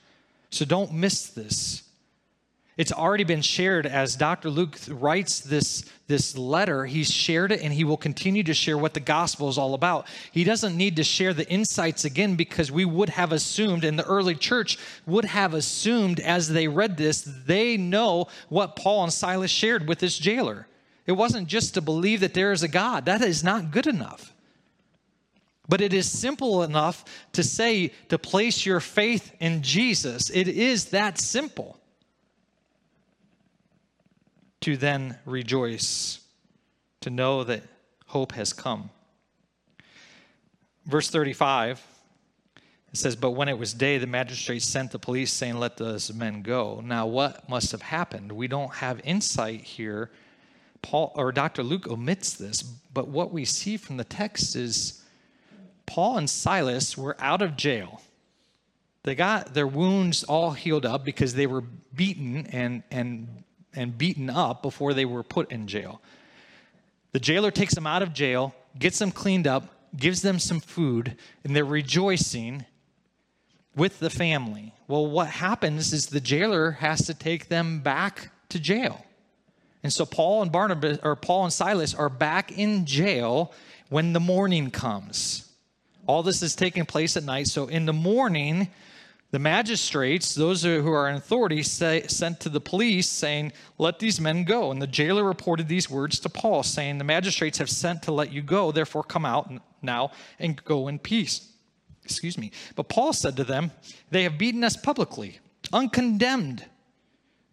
So 0.50 0.66
don't 0.66 0.94
miss 0.94 1.28
this. 1.28 1.84
It's 2.82 2.92
already 2.92 3.26
been 3.26 3.44
shared 3.44 3.86
as 3.86 4.16
Dr. 4.16 4.50
Luke 4.50 4.76
writes 4.90 5.40
this, 5.42 5.86
this 6.08 6.36
letter. 6.36 6.88
He's 6.88 7.12
shared 7.12 7.52
it 7.52 7.62
and 7.62 7.72
he 7.72 7.84
will 7.84 7.96
continue 7.96 8.42
to 8.42 8.56
share 8.56 8.76
what 8.76 8.96
the 8.96 9.00
gospel 9.00 9.50
is 9.50 9.60
all 9.60 9.76
about. 9.76 10.08
He 10.32 10.44
doesn't 10.44 10.76
need 10.76 10.96
to 10.96 11.04
share 11.04 11.36
the 11.36 11.48
insights 11.48 12.06
again 12.06 12.36
because 12.36 12.72
we 12.72 12.84
would 12.84 13.10
have 13.10 13.34
assumed, 13.34 13.84
and 13.84 14.00
the 14.00 14.06
early 14.06 14.34
church 14.34 14.80
would 15.06 15.26
have 15.26 15.54
assumed 15.54 16.20
as 16.22 16.50
they 16.50 16.68
read 16.68 16.98
this, 16.98 17.22
they 17.46 17.78
know 17.78 18.30
what 18.50 18.76
Paul 18.76 19.04
and 19.04 19.14
Silas 19.14 19.52
shared 19.52 19.88
with 19.88 20.00
this 20.00 20.18
jailer. 20.18 20.66
It 21.06 21.12
wasn't 21.12 21.48
just 21.48 21.76
to 21.76 21.82
believe 21.82 22.22
that 22.22 22.34
there 22.34 22.52
is 22.52 22.64
a 22.64 22.68
God, 22.68 23.06
that 23.06 23.22
is 23.22 23.44
not 23.44 23.70
good 23.70 23.86
enough. 23.86 24.34
But 25.70 25.82
it 25.82 25.94
is 25.94 26.10
simple 26.10 26.64
enough 26.64 27.06
to 27.34 27.44
say 27.44 27.92
to 28.10 28.18
place 28.18 28.66
your 28.66 28.80
faith 28.80 29.36
in 29.40 29.62
Jesus. 29.62 30.32
It 30.32 30.48
is 30.48 30.86
that 30.86 31.20
simple 31.20 31.78
to 34.62 34.78
then 34.78 35.18
rejoice, 35.26 36.20
to 37.02 37.10
know 37.10 37.44
that 37.44 37.64
hope 38.08 38.34
has 38.34 38.54
come. 38.54 38.90
Verse 40.86 41.10
35, 41.10 41.82
it 42.92 42.98
says, 42.98 43.16
But 43.16 43.32
when 43.32 43.50
it 43.50 43.58
was 43.58 43.74
day, 43.74 43.98
the 43.98 44.08
magistrates 44.08 44.66
sent 44.66 44.92
the 44.92 45.00
police 45.00 45.32
saying, 45.32 45.58
Let 45.58 45.78
those 45.78 46.14
men 46.14 46.42
go. 46.42 46.82
Now, 46.84 47.08
what 47.08 47.48
must 47.50 47.72
have 47.72 47.82
happened? 47.82 48.32
We 48.32 48.48
don't 48.48 48.74
have 48.76 49.02
insight 49.04 49.62
here. 49.62 50.12
Paul 50.82 51.12
or 51.16 51.32
Dr. 51.32 51.64
Luke 51.64 51.88
omits 51.88 52.34
this, 52.34 52.62
but 52.62 53.08
what 53.08 53.32
we 53.32 53.46
see 53.46 53.78
from 53.78 53.98
the 53.98 54.04
text 54.04 54.56
is 54.56 55.04
Paul 55.86 56.18
and 56.18 56.30
Silas 56.30 56.98
were 56.98 57.16
out 57.20 57.42
of 57.42 57.56
jail. 57.56 58.02
They 59.04 59.16
got 59.16 59.54
their 59.54 59.68
wounds 59.68 60.24
all 60.24 60.52
healed 60.52 60.86
up 60.86 61.06
because 61.06 61.34
they 61.34 61.48
were 61.48 61.62
beaten 61.62 62.48
and, 62.48 62.84
and 62.92 63.44
and 63.76 63.98
beaten 63.98 64.30
up 64.30 64.62
before 64.62 64.94
they 64.94 65.06
were 65.06 65.24
put 65.24 65.52
in 65.52 65.68
jail. 65.68 66.02
The 67.12 67.20
jailer 67.20 67.52
takes 67.52 67.76
them 67.76 67.88
out 67.88 68.02
of 68.02 68.14
jail, 68.14 68.56
gets 68.78 69.00
them 69.00 69.12
cleaned 69.12 69.48
up, 69.48 69.76
gives 69.96 70.22
them 70.22 70.40
some 70.40 70.60
food, 70.60 71.18
and 71.44 71.56
they're 71.56 71.66
rejoicing 71.66 72.66
with 73.76 74.00
the 74.00 74.10
family. 74.10 74.74
Well, 74.88 75.08
what 75.08 75.28
happens 75.28 75.94
is 75.94 76.08
the 76.08 76.20
jailer 76.20 76.72
has 76.72 77.06
to 77.06 77.14
take 77.14 77.48
them 77.48 77.80
back 77.80 78.30
to 78.50 78.60
jail. 78.60 79.06
And 79.84 79.92
so 79.92 80.06
Paul 80.06 80.42
and 80.42 80.52
Barnabas 80.52 81.00
or 81.04 81.16
Paul 81.16 81.46
and 81.46 81.54
Silas 81.54 81.96
are 81.96 82.10
back 82.10 82.52
in 82.52 82.86
jail 82.86 83.52
when 83.90 84.14
the 84.14 84.20
morning 84.20 84.72
comes. 84.72 85.50
All 86.06 86.24
this 86.24 86.42
is 86.42 86.56
taking 86.56 86.86
place 86.86 87.18
at 87.18 87.24
night. 87.24 87.48
So 87.48 87.68
in 87.68 87.86
the 87.86 87.94
morning, 87.94 88.70
the 89.32 89.40
magistrates, 89.40 90.36
those 90.36 90.62
who 90.64 90.92
are 90.92 91.10
in 91.10 91.16
authority, 91.16 91.64
say, 91.64 92.04
sent 92.08 92.42
to 92.42 92.50
the 92.50 92.60
police 92.60 93.08
saying, 93.08 93.54
Let 93.78 93.98
these 93.98 94.20
men 94.20 94.44
go. 94.44 94.72
And 94.72 94.82
the 94.82 94.88
jailer 94.88 95.24
reported 95.24 95.70
these 95.70 95.90
words 95.90 96.20
to 96.20 96.30
Paul, 96.30 96.64
saying, 96.64 96.98
The 96.98 97.06
magistrates 97.06 97.58
have 97.58 97.70
sent 97.70 98.04
to 98.04 98.12
let 98.12 98.34
you 98.34 98.42
go, 98.42 98.74
therefore 98.74 99.04
come 99.04 99.26
out 99.26 99.50
now 99.82 100.12
and 100.38 100.62
go 100.66 100.90
in 100.90 101.00
peace. 101.00 101.50
Excuse 102.04 102.38
me. 102.38 102.52
But 102.76 102.90
Paul 102.90 103.14
said 103.14 103.38
to 103.38 103.46
them, 103.46 103.72
They 104.10 104.24
have 104.24 104.38
beaten 104.38 104.66
us 104.66 104.76
publicly, 104.76 105.40
uncondemned, 105.72 106.66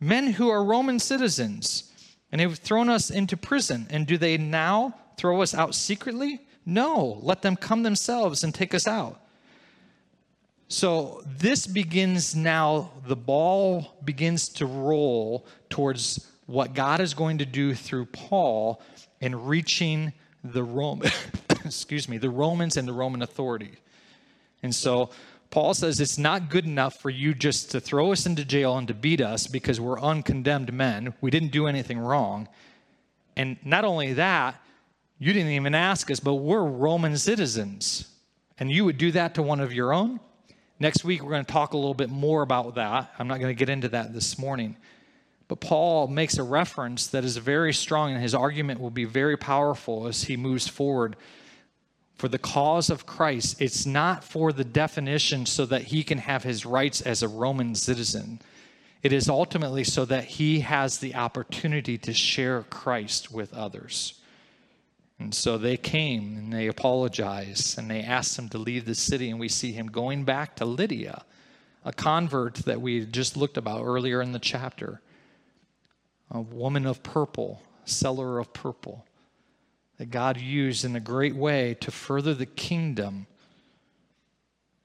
men 0.01 0.33
who 0.33 0.49
are 0.49 0.64
Roman 0.64 0.99
citizens, 0.99 1.93
and 2.33 2.41
have 2.41 2.59
thrown 2.59 2.88
us 2.88 3.09
into 3.09 3.37
prison. 3.37 3.87
And 3.88 4.05
do 4.05 4.19
they 4.19 4.37
now 4.37 4.97
throw 5.17 5.43
us 5.43 5.55
out 5.55 5.77
secretly? 5.77 6.41
No, 6.67 7.21
let 7.23 7.43
them 7.43 7.55
come 7.55 7.85
themselves 7.85 8.43
and 8.43 8.53
take 8.53 8.75
us 8.75 8.88
out. 8.88 9.21
So 10.68 11.22
this 11.26 11.66
begins 11.66 12.37
now, 12.37 12.90
the 13.07 13.16
ball 13.16 13.96
begins 14.04 14.50
to 14.50 14.66
roll 14.66 15.46
towards 15.70 16.28
what 16.44 16.74
God 16.74 17.00
is 17.00 17.14
going 17.14 17.38
to 17.38 17.46
do 17.46 17.74
through 17.74 18.07
Paul 18.07 18.83
in 19.20 19.46
reaching 19.46 20.12
the 20.44 20.62
Roman, 20.62 21.11
excuse 21.64 22.07
me, 22.07 22.18
the 22.18 22.28
Romans 22.28 22.76
and 22.76 22.87
the 22.87 22.92
Roman 22.92 23.22
authority. 23.22 23.72
And 24.62 24.74
so 24.74 25.09
Paul 25.50 25.72
says 25.72 26.00
it's 26.00 26.18
not 26.18 26.50
good 26.50 26.66
enough 26.66 27.00
for 27.00 27.09
you 27.09 27.35
just 27.35 27.70
to 27.70 27.81
throw 27.81 28.12
us 28.12 28.26
into 28.26 28.44
jail 28.44 28.76
and 28.76 28.87
to 28.88 28.94
beat 28.94 29.22
us 29.22 29.46
because 29.46 29.81
we're 29.81 29.98
uncondemned 29.98 30.72
men. 30.72 31.14
We 31.22 31.31
didn't 31.31 31.52
do 31.52 31.66
anything 31.66 31.98
wrong. 31.98 32.46
And 33.37 33.57
not 33.64 33.87
only 33.87 34.12
that, 34.14 34.61
you 35.18 35.33
didn't 35.33 35.52
even 35.52 35.74
ask 35.74 36.11
us, 36.11 36.20
but 36.20 36.35
we're 36.35 36.62
Roman 36.62 37.16
citizens. 37.16 38.07
And 38.59 38.70
you 38.70 38.85
would 38.85 38.98
do 38.98 39.12
that 39.12 39.35
to 39.35 39.42
one 39.42 39.61
of 39.61 39.72
your 39.72 39.94
own? 39.94 40.20
Next 40.81 41.05
week, 41.05 41.23
we're 41.23 41.31
going 41.31 41.45
to 41.45 41.53
talk 41.53 41.73
a 41.73 41.77
little 41.77 41.95
bit 41.95 42.09
more 42.11 42.43
about 42.43 42.77
that. 42.77 43.12
I'm 43.19 43.27
not 43.27 43.41
going 43.41 43.51
to 43.51 43.59
get 43.59 43.69
into 43.69 43.88
that 43.88 44.14
this 44.14 44.38
morning. 44.38 44.77
But 45.49 45.61
Paul 45.61 46.07
makes 46.07 46.38
a 46.38 46.43
reference 46.43 47.09
that 47.09 47.25
is 47.25 47.37
very 47.37 47.73
strong, 47.73 48.12
and 48.12 48.23
his 48.23 48.35
argument 48.35 48.81
will 48.81 48.91
be 48.91 49.05
very 49.05 49.37
powerful 49.37 50.07
as 50.07 50.25
he 50.25 50.37
moves 50.37 50.69
forward. 50.69 51.17
For 52.14 52.29
the 52.29 52.38
cause 52.38 52.91
of 52.91 53.07
Christ, 53.07 53.61
it's 53.61 53.87
not 53.87 54.23
for 54.23 54.53
the 54.53 54.64
definition 54.64 55.47
so 55.47 55.67
that 55.67 55.85
he 55.85 56.05
can 56.05 56.19
have 56.19 56.45
his 56.45 56.64
rights 56.67 57.01
as 57.01 57.23
a 57.23 57.29
Roman 57.29 57.75
citizen. 57.75 58.41
It 59.03 59.12
is 59.12 59.29
ultimately 59.29 59.85
so 59.85 60.05
that 60.05 60.25
he 60.25 60.61
has 60.61 60.99
the 60.99 61.14
opportunity 61.14 61.99
to 61.99 62.12
share 62.12 62.62
Christ 62.64 63.33
with 63.33 63.55
others. 63.55 64.17
And 65.18 65.35
so 65.35 65.59
they 65.59 65.76
came 65.76 66.37
and 66.37 66.52
they 66.52 66.68
apologized 66.68 67.78
and 67.78 67.90
they 67.90 68.02
asked 68.02 68.38
him 68.38 68.48
to 68.50 68.59
leave 68.59 68.85
the 68.85 68.94
city. 68.94 69.31
And 69.31 69.40
we 69.40 69.48
see 69.48 69.72
him 69.72 69.88
going 69.88 70.24
back 70.24 70.57
to 70.57 70.64
Lydia, 70.64 71.24
a 71.85 71.92
convert 71.92 72.54
that 72.66 72.81
we 72.81 73.04
just 73.04 73.37
looked 73.37 73.57
about 73.57 73.85
earlier 73.85 74.22
in 74.22 74.33
the 74.33 74.38
chapter, 74.38 75.00
a 76.31 76.40
woman 76.40 76.87
of 76.87 77.02
purple, 77.02 77.62
seller 77.85 78.38
of 78.38 78.52
purple, 78.52 79.04
that 79.98 80.11
God 80.11 80.37
used 80.37 80.85
in 80.85 80.94
a 80.94 81.00
great 81.00 81.35
way 81.35 81.74
to 81.81 81.90
further 81.90 82.33
the 82.33 82.46
kingdom. 82.46 83.26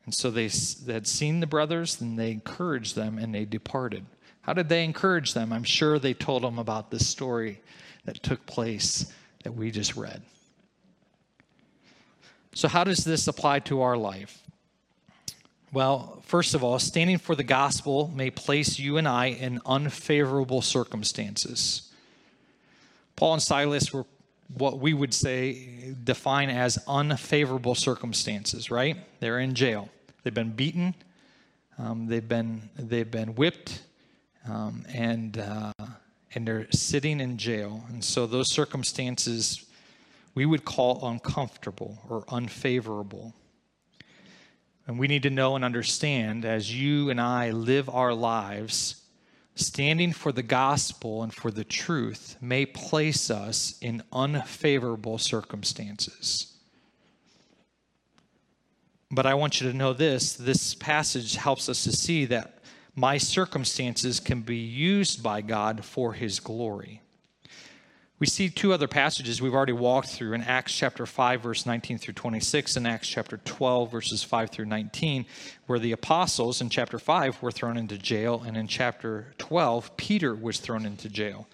And 0.06 0.16
so 0.16 0.32
they, 0.32 0.50
had 0.92 1.06
seen 1.06 1.42
the 1.42 1.48
brothers 1.48 2.02
and 2.02 2.18
they 2.18 2.32
encouraged 2.32 2.96
them 2.96 3.20
and 3.20 3.36
they 3.36 3.46
departed. 3.46 4.06
How 4.42 4.54
did 4.54 4.68
they 4.68 4.84
encourage 4.84 5.34
them? 5.36 5.54
I'm 5.54 5.64
sure 5.64 6.00
they 6.00 6.16
told 6.16 6.42
them 6.42 6.58
about 6.58 6.90
this 6.90 7.08
story 7.08 7.62
that 8.06 8.24
took 8.24 8.46
place 8.48 9.14
that 9.44 9.54
we 9.54 9.72
just 9.72 9.96
read. 9.96 10.22
So, 12.56 12.68
how 12.68 12.84
does 12.84 13.04
this 13.04 13.28
apply 13.28 13.60
to 13.60 13.82
our 13.82 13.98
life? 13.98 14.40
Well, 15.72 16.22
first 16.26 16.54
of 16.54 16.64
all, 16.64 16.78
standing 16.78 17.18
for 17.18 17.36
the 17.36 17.44
gospel 17.44 18.12
may 18.14 18.30
place 18.30 18.78
you 18.78 18.98
and 18.98 19.08
I 19.08 19.28
in 19.28 19.60
unfavorable 19.66 20.62
circumstances. 20.62 21.92
Paul 23.16 23.34
and 23.34 23.42
Silas 23.42 23.92
were 23.92 24.06
what 24.56 24.78
we 24.80 24.94
would 24.94 25.16
say 25.16 25.96
define 26.04 26.50
as 26.50 26.78
unfavorable 26.88 27.74
circumstances, 27.74 28.70
right? 28.70 28.98
They're 29.20 29.40
in 29.40 29.56
jail. 29.56 29.90
They've 30.22 30.34
been 30.34 30.52
beaten, 30.52 30.94
um, 31.78 32.08
they've 32.08 32.28
been 32.28 32.70
they've 32.78 33.10
been 33.10 33.36
whipped, 33.36 33.82
um, 34.48 34.86
and 34.94 35.38
uh, 35.40 35.72
and 36.36 36.48
they're 36.48 36.68
sitting 36.72 37.20
in 37.20 37.38
jail. 37.38 37.84
And 37.90 38.04
so 38.04 38.26
those 38.26 38.50
circumstances 38.50 39.66
we 40.36 40.46
would 40.46 40.66
call 40.66 41.08
uncomfortable 41.08 42.00
or 42.10 42.24
unfavorable. 42.28 43.34
And 44.88 45.00
we 45.00 45.08
need 45.08 45.24
to 45.24 45.30
know 45.30 45.56
and 45.56 45.64
understand 45.64 46.44
as 46.44 46.74
you 46.74 47.10
and 47.10 47.22
I 47.22 47.52
live 47.52 47.90
our 47.90 48.14
lives, 48.14 49.02
standing 49.56 50.12
for 50.12 50.32
the 50.32 50.44
gospel 50.44 51.24
and 51.24 51.34
for 51.34 51.52
the 51.52 51.64
truth 51.64 52.36
may 52.42 52.66
place 52.66 53.30
us 53.30 53.78
in 53.82 54.04
unfavorable 54.12 55.18
circumstances. 55.18 56.58
But 59.12 59.28
I 59.28 59.36
want 59.36 59.62
you 59.62 59.72
to 59.72 59.78
know 59.78 59.94
this 59.94 60.34
this 60.34 60.74
passage 60.74 61.36
helps 61.36 61.70
us 61.70 61.84
to 61.84 61.92
see 61.92 62.26
that 62.26 62.53
my 62.96 63.18
circumstances 63.18 64.20
can 64.20 64.42
be 64.42 64.58
used 64.58 65.24
by 65.24 65.42
God 65.42 65.84
for 65.84 66.14
his 66.14 66.40
glory. 66.40 67.02
We 68.20 68.28
see 68.28 68.50
two 68.50 68.72
other 68.72 68.88
passages 68.88 69.42
we've 69.42 69.54
already 69.54 69.74
walked 69.74 70.08
through 70.08 70.34
in 70.34 70.44
Acts 70.44 70.74
chapter 70.74 71.06
5, 71.06 71.42
verse 71.42 71.66
19 71.66 71.98
through 71.98 72.14
26, 72.14 72.78
and 72.78 72.88
Acts 72.88 73.10
chapter 73.10 73.38
12, 73.44 73.92
verses 73.92 74.24
5 74.24 74.50
through 74.50 74.68
19, 74.68 75.26
where 75.66 75.80
the 75.80 75.92
apostles 75.92 76.62
in 76.62 76.70
chapter 76.70 77.00
5 77.00 77.42
were 77.42 77.52
thrown 77.52 77.76
into 77.76 77.98
jail, 77.98 78.42
and 78.46 78.56
in 78.56 78.68
chapter 78.68 79.34
12, 79.40 79.98
Peter 79.98 80.36
was 80.36 80.60
thrown 80.60 80.86
into 80.86 81.10
jail. 81.10 81.48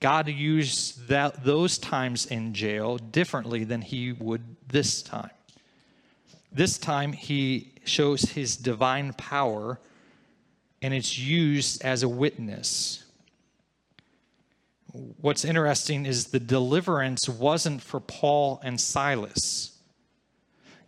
God 0.00 0.28
used 0.28 1.08
that, 1.08 1.44
those 1.44 1.76
times 1.76 2.26
in 2.26 2.54
jail 2.54 2.96
differently 2.96 3.64
than 3.64 3.82
he 3.82 4.12
would 4.12 4.42
this 4.68 5.02
time. 5.02 5.30
This 6.52 6.78
time, 6.78 7.12
he 7.12 7.72
shows 7.84 8.22
his 8.22 8.56
divine 8.56 9.12
power, 9.14 9.78
and 10.86 10.94
it's 10.94 11.18
used 11.18 11.84
as 11.84 12.02
a 12.02 12.08
witness 12.08 13.06
what's 15.20 15.44
interesting 15.44 16.06
is 16.06 16.28
the 16.28 16.40
deliverance 16.40 17.28
wasn't 17.28 17.82
for 17.82 18.00
Paul 18.00 18.60
and 18.62 18.80
Silas. 18.80 19.78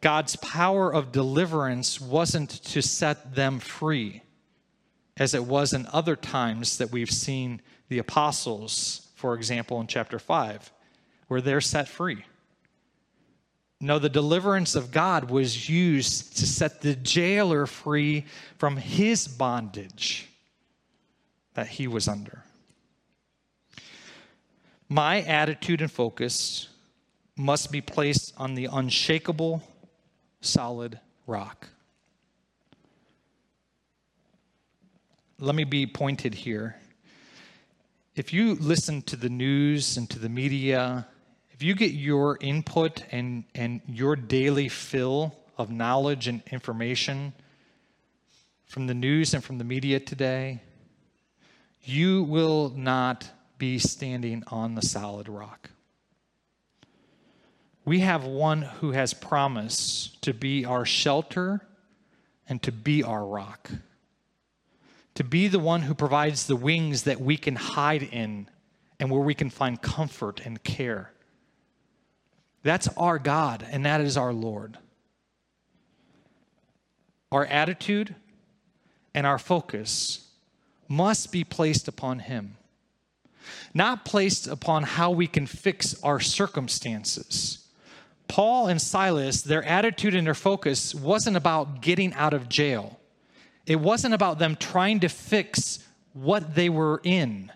God's 0.01 0.37
power 0.37 0.93
of 0.93 1.13
deliverance 1.13 2.01
wasn't 2.01 2.51
to 2.51 2.81
set 2.81 3.35
them 3.35 3.59
free, 3.59 4.23
as 5.17 5.35
it 5.35 5.45
was 5.45 5.73
in 5.73 5.87
other 5.93 6.15
times 6.15 6.79
that 6.79 6.93
we've 6.93 7.11
seen 7.11 7.61
the 7.89 7.99
apostles, 7.99 9.09
for 9.17 9.35
example, 9.35 9.81
in 9.81 9.89
chapter 9.89 10.19
5, 10.19 10.73
where 11.27 11.41
they're 11.41 11.61
set 11.61 11.89
free. 11.89 12.25
No, 13.81 13.99
the 13.99 14.09
deliverance 14.09 14.75
of 14.75 14.91
God 14.91 15.31
was 15.31 15.69
used 15.69 16.37
to 16.38 16.47
set 16.47 16.81
the 16.81 16.97
jailer 16.97 17.67
free 17.67 18.25
from 18.57 18.77
his 18.77 19.29
bondage 19.29 20.29
that 21.55 21.69
he 21.69 21.87
was 21.87 22.09
under. 22.09 22.43
My 24.88 25.21
attitude 25.21 25.81
and 25.81 25.93
focus 25.93 26.69
must 27.37 27.71
be 27.71 27.81
placed 27.81 28.35
on 28.37 28.55
the 28.55 28.69
unshakable, 28.73 29.62
solid 30.41 30.99
rock. 31.27 31.69
Let 35.38 35.55
me 35.55 35.62
be 35.62 35.87
pointed 35.87 36.35
here. 36.35 36.77
If 38.17 38.33
you 38.33 38.57
listen 38.57 39.03
to 39.03 39.14
the 39.14 39.29
news 39.29 39.97
and 39.97 40.11
to 40.11 40.19
the 40.19 40.29
media, 40.29 41.07
if 41.59 41.64
you 41.64 41.75
get 41.75 41.90
your 41.90 42.38
input 42.40 43.03
and, 43.11 43.42
and 43.53 43.81
your 43.88 44.14
daily 44.14 44.68
fill 44.68 45.35
of 45.57 45.73
knowledge 45.73 46.29
and 46.29 46.40
information 46.53 47.33
from 48.64 48.87
the 48.87 48.94
news 48.94 49.35
and 49.35 49.42
from 49.42 49.59
the 49.59 49.64
media 49.64 49.99
today, 49.99 50.62
you 51.83 52.23
will 52.23 52.71
not 52.77 53.29
be 53.59 53.77
standing 53.77 54.44
on 54.47 54.77
the 54.77 54.83
solid 54.83 55.29
rock. 55.29 55.71
We 57.85 58.01
have 58.01 58.23
one 58.23 58.62
who 58.62 58.92
has 58.92 59.12
promised 59.12 60.23
to 60.23 60.33
be 60.33 60.64
our 60.64 60.85
shelter 60.85 61.66
and 62.49 62.62
to 62.62 62.71
be 62.71 63.03
our 63.03 63.27
rock, 63.27 63.68
to 65.16 65.25
be 65.25 65.49
the 65.49 65.59
one 65.59 65.83
who 65.83 65.94
provides 65.94 66.47
the 66.47 66.55
wings 66.55 67.03
that 67.03 67.21
we 67.21 67.37
can 67.37 67.57
hide 67.57 68.05
in 68.05 68.49
and 69.01 69.11
where 69.11 69.23
we 69.23 69.35
can 69.35 69.51
find 69.51 69.83
comfort 69.83 70.40
and 70.44 70.62
care. 70.62 71.11
That's 72.62 72.88
our 72.97 73.18
God, 73.18 73.66
and 73.71 73.85
that 73.87 74.01
is 74.01 74.16
our 74.16 74.33
Lord. 74.33 74.79
Our 77.31 77.47
attitude 77.47 78.14
and 79.14 79.27
our 79.27 79.38
focus 79.38 80.27
must 80.88 81.31
be 81.31 81.44
placed 81.44 81.88
upon 81.88 82.21
Him 82.21 82.57
not 83.75 84.05
placed 84.05 84.47
upon 84.47 84.83
how 84.83 85.11
we 85.11 85.27
can 85.27 85.47
fix 85.47 86.01
our 86.03 86.21
circumstances. 86.21 87.66
Paul 88.27 88.68
and 88.68 88.81
Silas, 88.81 89.42
their 89.42 89.64
attitude 89.64 90.14
and 90.14 90.27
their 90.27 90.35
focus 90.35 90.94
wasn't 90.94 91.37
about 91.37 91.81
getting 91.81 92.12
out 92.14 92.35
of 92.35 92.49
jail. 92.49 93.01
It 93.66 93.81
wasn't 93.81 94.14
about 94.14 94.38
them 94.38 94.57
trying 94.57 95.01
to 95.01 95.09
fix 95.09 95.79
what 96.12 96.55
they 96.55 96.68
were 96.68 97.01
in. 97.05 97.53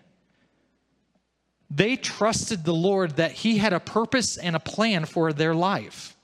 They 1.75 1.95
trusted 1.95 2.63
the 2.63 2.73
Lord 2.73 3.15
that 3.15 3.31
He 3.31 3.57
had 3.57 3.73
a 3.73 3.79
purpose 3.79 4.37
and 4.37 4.55
a 4.55 4.59
plan 4.59 5.05
for 5.05 5.33
their 5.33 5.55
life. 5.55 6.15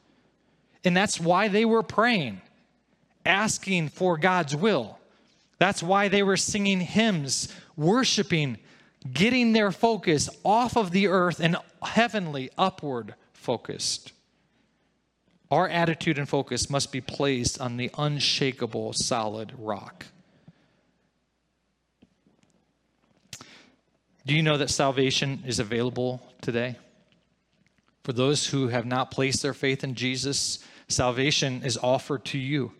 And 0.83 0.95
that's 0.95 1.19
why 1.19 1.47
they 1.47 1.65
were 1.65 1.83
praying, 1.83 2.41
asking 3.25 3.89
for 3.89 4.17
God's 4.17 4.55
will. 4.55 4.99
That's 5.57 5.83
why 5.83 6.07
they 6.07 6.23
were 6.23 6.37
singing 6.37 6.79
hymns, 6.79 7.53
worshiping 7.75 8.57
getting 9.11 9.53
their 9.53 9.71
focus 9.71 10.29
off 10.43 10.77
of 10.77 10.91
the 10.91 11.07
earth 11.07 11.39
and 11.39 11.57
heavenly, 11.81 12.49
upward 12.57 13.15
focused. 13.33 14.11
Our 15.49 15.67
attitude 15.67 16.19
and 16.19 16.29
focus 16.29 16.69
must 16.69 16.91
be 16.91 17.01
placed 17.01 17.59
on 17.59 17.77
the 17.77 17.89
unshakable, 17.97 18.93
solid 18.93 19.53
rock. 19.57 20.05
Do 24.29 24.35
you 24.35 24.43
know 24.43 24.57
that 24.57 24.69
salvation 24.69 25.41
is 25.47 25.57
available 25.57 26.21
today? 26.41 26.75
For 28.03 28.13
those 28.13 28.45
who 28.45 28.67
have 28.67 28.85
not 28.85 29.09
placed 29.09 29.41
their 29.41 29.55
faith 29.55 29.83
in 29.83 29.95
Jesus, 29.95 30.59
salvation 30.87 31.63
is 31.63 31.79
offered 31.81 32.25
to 32.25 32.37
you 32.37 32.71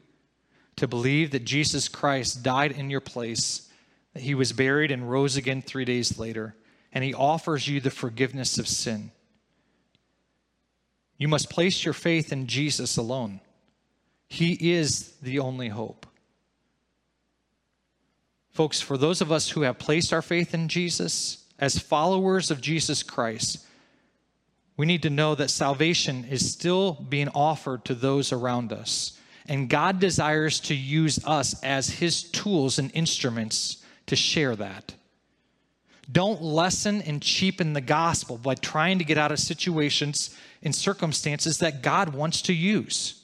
to 0.76 0.88
believe 0.88 1.32
that 1.32 1.46
Jesus 1.46 1.90
Christ 1.90 2.44
died 2.44 2.74
in 2.74 2.92
your 2.92 3.02
place 3.02 3.68
that 4.14 4.22
he 4.22 4.36
was 4.36 4.54
buried 4.54 4.92
and 4.92 5.10
rose 5.10 5.38
again 5.38 5.64
three 5.64 5.86
days 5.86 6.20
later, 6.20 6.56
and 6.94 7.04
he 7.04 7.16
offers 7.16 7.68
you 7.68 7.80
the 7.80 7.90
forgiveness 7.90 8.60
of 8.60 8.68
sin. 8.68 9.10
You 11.18 11.28
must 11.28 11.50
place 11.50 11.84
your 11.84 11.96
faith 11.96 12.32
in 12.32 12.46
Jesus 12.46 12.96
alone. 12.96 13.42
He 14.28 14.74
is 14.74 15.16
the 15.20 15.40
only 15.40 15.70
hope. 15.70 16.06
Folks, 18.52 18.82
for 18.82 18.98
those 18.98 19.22
of 19.22 19.32
us 19.32 19.50
who 19.50 19.62
have 19.62 19.80
placed 19.80 20.12
our 20.12 20.22
faith 20.22 20.54
in 20.54 20.68
Jesus, 20.68 21.46
as 21.60 21.78
followers 21.78 22.52
of 22.52 22.62
Jesus 22.62 23.04
Christ, 23.04 23.66
we 24.78 24.86
need 24.86 25.04
to 25.04 25.10
know 25.10 25.36
that 25.36 25.50
salvation 25.50 26.26
is 26.30 26.52
still 26.52 26.94
being 26.94 27.28
offered 27.30 27.84
to 27.86 27.96
those 27.96 28.32
around 28.32 28.72
us. 28.72 29.20
And 29.48 29.70
God 29.70 30.00
desires 30.00 30.60
to 30.62 30.76
use 30.76 31.20
us 31.26 31.62
as 31.64 31.90
His 31.90 32.24
tools 32.24 32.80
and 32.80 32.92
instruments 32.94 33.84
to 34.06 34.16
share 34.16 34.56
that. 34.56 34.94
Don't 36.12 36.42
lessen 36.42 37.02
and 37.02 37.22
cheapen 37.22 37.74
the 37.74 37.82
gospel 37.82 38.38
by 38.38 38.56
trying 38.56 39.00
to 39.00 39.04
get 39.04 39.18
out 39.18 39.32
of 39.32 39.40
situations 39.40 40.36
and 40.64 40.74
circumstances 40.74 41.60
that 41.60 41.82
God 41.82 42.14
wants 42.14 42.42
to 42.44 42.54
use. 42.54 43.19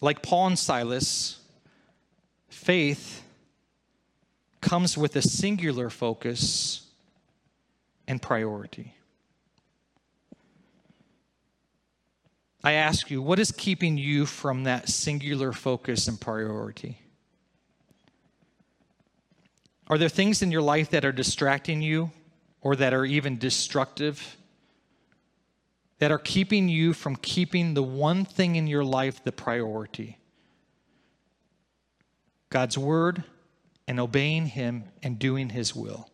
Like 0.00 0.22
Paul 0.22 0.48
and 0.48 0.58
Silas, 0.58 1.40
faith 2.48 3.22
comes 4.60 4.96
with 4.96 5.16
a 5.16 5.22
singular 5.22 5.90
focus 5.90 6.86
and 8.06 8.20
priority. 8.20 8.94
I 12.62 12.72
ask 12.72 13.10
you, 13.10 13.22
what 13.22 13.38
is 13.38 13.52
keeping 13.52 13.96
you 13.96 14.26
from 14.26 14.64
that 14.64 14.88
singular 14.88 15.52
focus 15.52 16.08
and 16.08 16.20
priority? 16.20 17.00
Are 19.86 19.96
there 19.98 20.08
things 20.08 20.42
in 20.42 20.52
your 20.52 20.62
life 20.62 20.90
that 20.90 21.04
are 21.04 21.12
distracting 21.12 21.82
you 21.82 22.12
or 22.60 22.76
that 22.76 22.92
are 22.92 23.04
even 23.04 23.38
destructive? 23.38 24.36
That 26.00 26.10
are 26.10 26.18
keeping 26.18 26.68
you 26.68 26.92
from 26.92 27.16
keeping 27.16 27.74
the 27.74 27.82
one 27.82 28.24
thing 28.24 28.56
in 28.56 28.66
your 28.66 28.84
life 28.84 29.22
the 29.22 29.32
priority 29.32 30.18
God's 32.50 32.76
Word 32.76 33.22
and 33.86 34.00
obeying 34.00 34.46
Him 34.46 34.84
and 35.02 35.18
doing 35.18 35.50
His 35.50 35.74
will. 35.74 36.10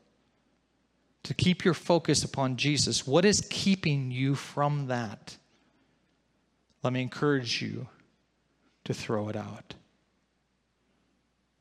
To 1.23 1.35
keep 1.35 1.65
your 1.65 1.75
focus 1.75 2.23
upon 2.23 2.57
Jesus, 2.57 3.07
what 3.07 3.25
is 3.25 3.47
keeping 3.51 4.11
you 4.11 4.35
from 4.35 4.87
that? 4.89 5.39
let 6.87 6.93
me 6.93 7.03
encourage 7.03 7.61
you 7.63 7.89
to 8.85 8.95
throw 8.95 9.29
it 9.29 9.35
out, 9.35 9.75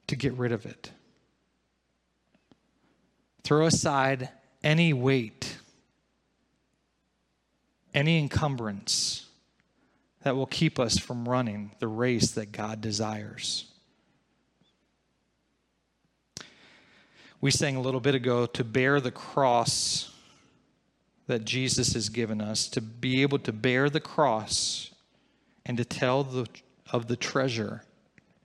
to 0.05 0.15
get 0.15 0.31
rid 0.33 0.51
of 0.51 0.67
it. 0.67 0.91
Throw 3.43 3.65
aside 3.65 4.29
any 4.63 4.93
weight, 4.93 5.57
any 7.95 8.19
encumbrance 8.19 9.25
that 10.21 10.35
will 10.35 10.45
keep 10.45 10.79
us 10.79 10.99
from 10.99 11.27
running 11.27 11.71
the 11.79 11.87
race 11.87 12.31
that 12.31 12.51
God 12.51 12.81
desires. 12.81 13.65
We 17.41 17.49
sang 17.49 17.75
a 17.75 17.81
little 17.81 17.99
bit 17.99 18.13
ago 18.13 18.45
to 18.45 18.63
bear 18.63 19.01
the 19.01 19.11
cross 19.11 20.11
that 21.25 21.45
Jesus 21.45 21.93
has 21.93 22.09
given 22.09 22.39
us, 22.41 22.67
to 22.69 22.81
be 22.81 23.23
able 23.23 23.39
to 23.39 23.51
bear 23.51 23.89
the 23.89 23.99
cross 23.99 24.91
and 25.65 25.77
to 25.77 25.85
tell 25.85 26.23
the 26.23 26.47
of 26.91 27.07
the 27.07 27.15
treasure 27.15 27.83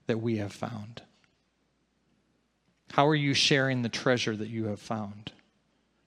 that 0.07 0.19
we 0.19 0.37
have 0.37 0.51
found? 0.51 1.01
How 2.91 3.07
are 3.07 3.15
you 3.15 3.33
sharing 3.33 3.81
the 3.81 3.89
treasure 3.89 4.35
that 4.35 4.49
you 4.49 4.65
have 4.65 4.81
found? 4.81 5.31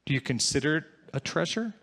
Do 0.05 0.13
you 0.13 0.21
consider 0.21 0.77
it 0.79 0.85
a 1.13 1.21
treasure? 1.21 1.75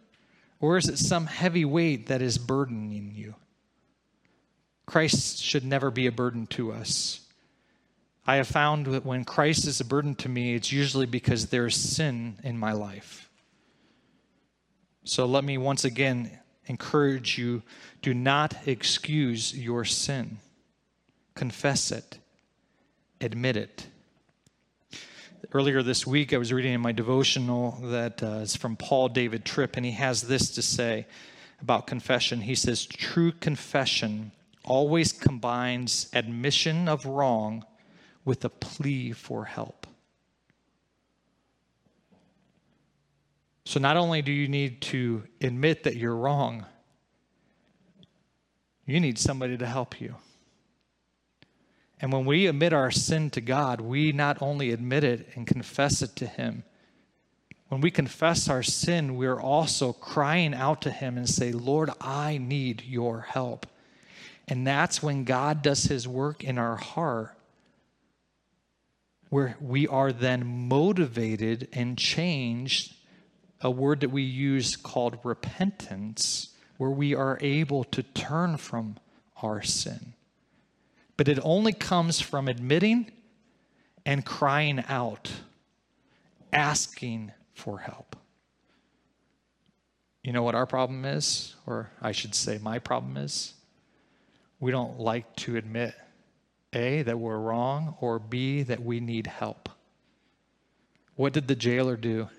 Or 0.61 0.77
is 0.77 0.87
it 0.87 0.99
some 0.99 1.25
heavy 1.25 1.65
weight 1.65 2.07
that 2.07 2.21
is 2.21 2.37
burdening 2.37 3.11
you? 3.15 3.35
Christ 4.85 5.41
should 5.41 5.65
never 5.65 5.89
be 5.89 6.05
a 6.05 6.11
burden 6.11 6.45
to 6.47 6.71
us. 6.71 7.21
I 8.27 8.35
have 8.35 8.47
found 8.47 8.85
that 8.85 9.05
when 9.05 9.25
Christ 9.25 9.65
is 9.65 9.81
a 9.81 9.85
burden 9.85 10.13
to 10.15 10.29
me, 10.29 10.53
it's 10.53 10.71
usually 10.71 11.07
because 11.07 11.47
there 11.47 11.65
is 11.65 11.75
sin 11.75 12.37
in 12.43 12.57
my 12.57 12.71
life. 12.71 13.29
So 15.03 15.25
let 15.25 15.43
me 15.43 15.57
once 15.57 15.83
again 15.83 16.39
encourage 16.67 17.37
you 17.39 17.63
do 18.03 18.13
not 18.13 18.67
excuse 18.67 19.57
your 19.57 19.83
sin, 19.83 20.37
confess 21.33 21.91
it, 21.91 22.19
admit 23.19 23.57
it. 23.57 23.87
Earlier 25.49 25.81
this 25.81 26.05
week, 26.05 26.33
I 26.33 26.37
was 26.37 26.53
reading 26.53 26.73
in 26.73 26.81
my 26.81 26.91
devotional 26.91 27.71
that 27.81 28.21
uh, 28.21 28.41
is 28.43 28.55
from 28.55 28.75
Paul 28.75 29.09
David 29.09 29.43
Tripp, 29.43 29.75
and 29.75 29.85
he 29.85 29.91
has 29.93 30.21
this 30.21 30.51
to 30.51 30.61
say 30.61 31.07
about 31.59 31.87
confession. 31.87 32.41
He 32.41 32.53
says, 32.53 32.85
True 32.85 33.31
confession 33.31 34.31
always 34.63 35.11
combines 35.11 36.09
admission 36.13 36.87
of 36.87 37.05
wrong 37.05 37.65
with 38.23 38.45
a 38.45 38.49
plea 38.49 39.13
for 39.13 39.45
help. 39.45 39.87
So, 43.65 43.79
not 43.79 43.97
only 43.97 44.21
do 44.21 44.31
you 44.31 44.47
need 44.47 44.81
to 44.83 45.23
admit 45.41 45.83
that 45.83 45.95
you're 45.95 46.15
wrong, 46.15 46.65
you 48.85 48.99
need 48.99 49.17
somebody 49.17 49.57
to 49.57 49.65
help 49.65 49.99
you. 49.99 50.15
And 52.01 52.11
when 52.11 52.25
we 52.25 52.47
admit 52.47 52.73
our 52.73 52.89
sin 52.89 53.29
to 53.29 53.41
God, 53.41 53.79
we 53.79 54.11
not 54.11 54.41
only 54.41 54.71
admit 54.71 55.03
it 55.03 55.29
and 55.35 55.45
confess 55.45 56.01
it 56.01 56.15
to 56.15 56.25
Him. 56.25 56.63
When 57.69 57.79
we 57.79 57.91
confess 57.91 58.49
our 58.49 58.63
sin, 58.63 59.15
we're 59.15 59.39
also 59.39 59.93
crying 59.93 60.55
out 60.55 60.81
to 60.81 60.91
Him 60.91 61.15
and 61.15 61.29
say, 61.29 61.51
Lord, 61.51 61.91
I 62.01 62.39
need 62.39 62.81
your 62.81 63.21
help. 63.21 63.67
And 64.47 64.65
that's 64.65 65.03
when 65.03 65.23
God 65.23 65.61
does 65.61 65.83
His 65.83 66.07
work 66.07 66.43
in 66.43 66.57
our 66.57 66.75
heart 66.75 67.37
where 69.29 69.55
we 69.61 69.87
are 69.87 70.11
then 70.11 70.67
motivated 70.67 71.69
and 71.71 71.97
changed, 71.97 72.93
a 73.61 73.71
word 73.71 74.01
that 74.01 74.11
we 74.11 74.23
use 74.23 74.75
called 74.75 75.17
repentance, 75.23 76.49
where 76.77 76.89
we 76.89 77.15
are 77.15 77.37
able 77.39 77.85
to 77.85 78.03
turn 78.03 78.57
from 78.57 78.97
our 79.41 79.61
sin. 79.61 80.13
But 81.21 81.27
it 81.27 81.37
only 81.43 81.71
comes 81.71 82.19
from 82.19 82.47
admitting 82.47 83.11
and 84.07 84.25
crying 84.25 84.83
out, 84.87 85.31
asking 86.51 87.31
for 87.53 87.77
help. 87.77 88.15
You 90.23 90.33
know 90.33 90.41
what 90.41 90.55
our 90.55 90.65
problem 90.65 91.05
is? 91.05 91.53
Or 91.67 91.91
I 92.01 92.11
should 92.11 92.33
say, 92.33 92.57
my 92.57 92.79
problem 92.79 93.17
is? 93.17 93.53
We 94.59 94.71
don't 94.71 94.99
like 94.99 95.35
to 95.35 95.57
admit 95.57 95.93
a, 96.73 97.03
that 97.03 97.19
we're 97.19 97.37
wrong, 97.37 97.97
or 98.01 98.17
B, 98.17 98.63
that 98.63 98.81
we 98.81 98.99
need 98.99 99.27
help. 99.27 99.69
What 101.17 101.33
did 101.33 101.47
the 101.47 101.55
jailer 101.55 101.97
do? 101.97 102.29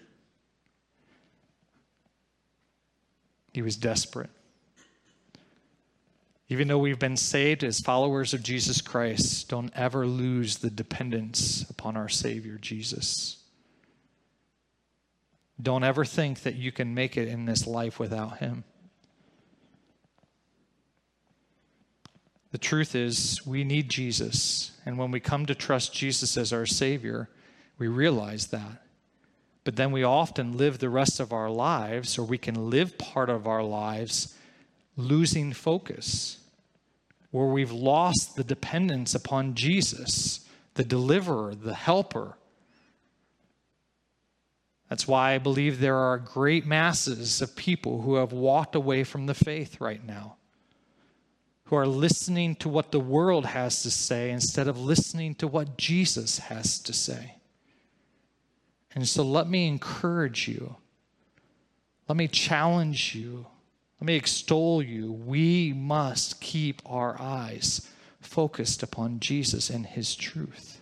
He 3.52 3.62
was 3.62 3.76
desperate. 3.76 4.30
Even 6.48 6.68
though 6.68 6.78
we've 6.78 6.98
been 6.98 7.16
saved 7.16 7.64
as 7.64 7.80
followers 7.80 8.34
of 8.34 8.42
Jesus 8.42 8.80
Christ, 8.80 9.48
don't 9.48 9.72
ever 9.74 10.06
lose 10.06 10.58
the 10.58 10.70
dependence 10.70 11.68
upon 11.70 11.96
our 11.96 12.08
Savior, 12.08 12.58
Jesus. 12.58 13.38
Don't 15.60 15.84
ever 15.84 16.04
think 16.04 16.42
that 16.42 16.56
you 16.56 16.72
can 16.72 16.94
make 16.94 17.16
it 17.16 17.28
in 17.28 17.46
this 17.46 17.66
life 17.66 17.98
without 17.98 18.38
Him. 18.38 18.64
The 22.50 22.58
truth 22.58 22.94
is, 22.94 23.46
we 23.46 23.64
need 23.64 23.88
Jesus. 23.88 24.72
And 24.84 24.98
when 24.98 25.10
we 25.10 25.20
come 25.20 25.46
to 25.46 25.54
trust 25.54 25.94
Jesus 25.94 26.36
as 26.36 26.52
our 26.52 26.66
Savior, 26.66 27.30
we 27.78 27.88
realize 27.88 28.48
that. 28.48 28.82
But 29.64 29.76
then 29.76 29.90
we 29.90 30.02
often 30.02 30.58
live 30.58 30.78
the 30.78 30.90
rest 30.90 31.18
of 31.18 31.32
our 31.32 31.48
lives, 31.48 32.18
or 32.18 32.24
we 32.24 32.36
can 32.36 32.68
live 32.68 32.98
part 32.98 33.30
of 33.30 33.46
our 33.46 33.62
lives 33.62 34.36
losing 34.96 35.52
focus, 35.52 36.38
where 37.30 37.46
we've 37.46 37.72
lost 37.72 38.36
the 38.36 38.44
dependence 38.44 39.14
upon 39.14 39.54
Jesus, 39.54 40.46
the 40.74 40.84
deliverer, 40.84 41.54
the 41.54 41.74
helper. 41.74 42.36
That's 44.88 45.08
why 45.08 45.32
I 45.32 45.38
believe 45.38 45.80
there 45.80 45.96
are 45.96 46.18
great 46.18 46.66
masses 46.66 47.40
of 47.40 47.56
people 47.56 48.02
who 48.02 48.16
have 48.16 48.32
walked 48.32 48.74
away 48.74 49.04
from 49.04 49.26
the 49.26 49.34
faith 49.34 49.80
right 49.80 50.04
now 50.04 50.36
who 51.72 51.76
are 51.78 51.86
listening 51.86 52.54
to 52.54 52.68
what 52.68 52.92
the 52.92 53.00
world 53.00 53.46
has 53.46 53.82
to 53.82 53.90
say 53.90 54.30
instead 54.30 54.68
of 54.68 54.78
listening 54.78 55.34
to 55.34 55.48
what 55.48 55.78
Jesus 55.78 56.38
has 56.38 56.78
to 56.78 56.92
say. 56.92 57.36
And 58.94 59.08
so 59.08 59.22
let 59.22 59.48
me 59.48 59.66
encourage 59.66 60.46
you. 60.48 60.76
Let 62.08 62.18
me 62.18 62.28
challenge 62.28 63.14
you. 63.14 63.46
Let 64.02 64.06
me 64.06 64.16
extol 64.16 64.82
you. 64.82 65.12
We 65.12 65.72
must 65.72 66.40
keep 66.40 66.82
our 66.84 67.16
eyes 67.22 67.88
focused 68.20 68.82
upon 68.82 69.20
Jesus 69.20 69.70
and 69.70 69.86
his 69.86 70.16
truth. 70.16 70.80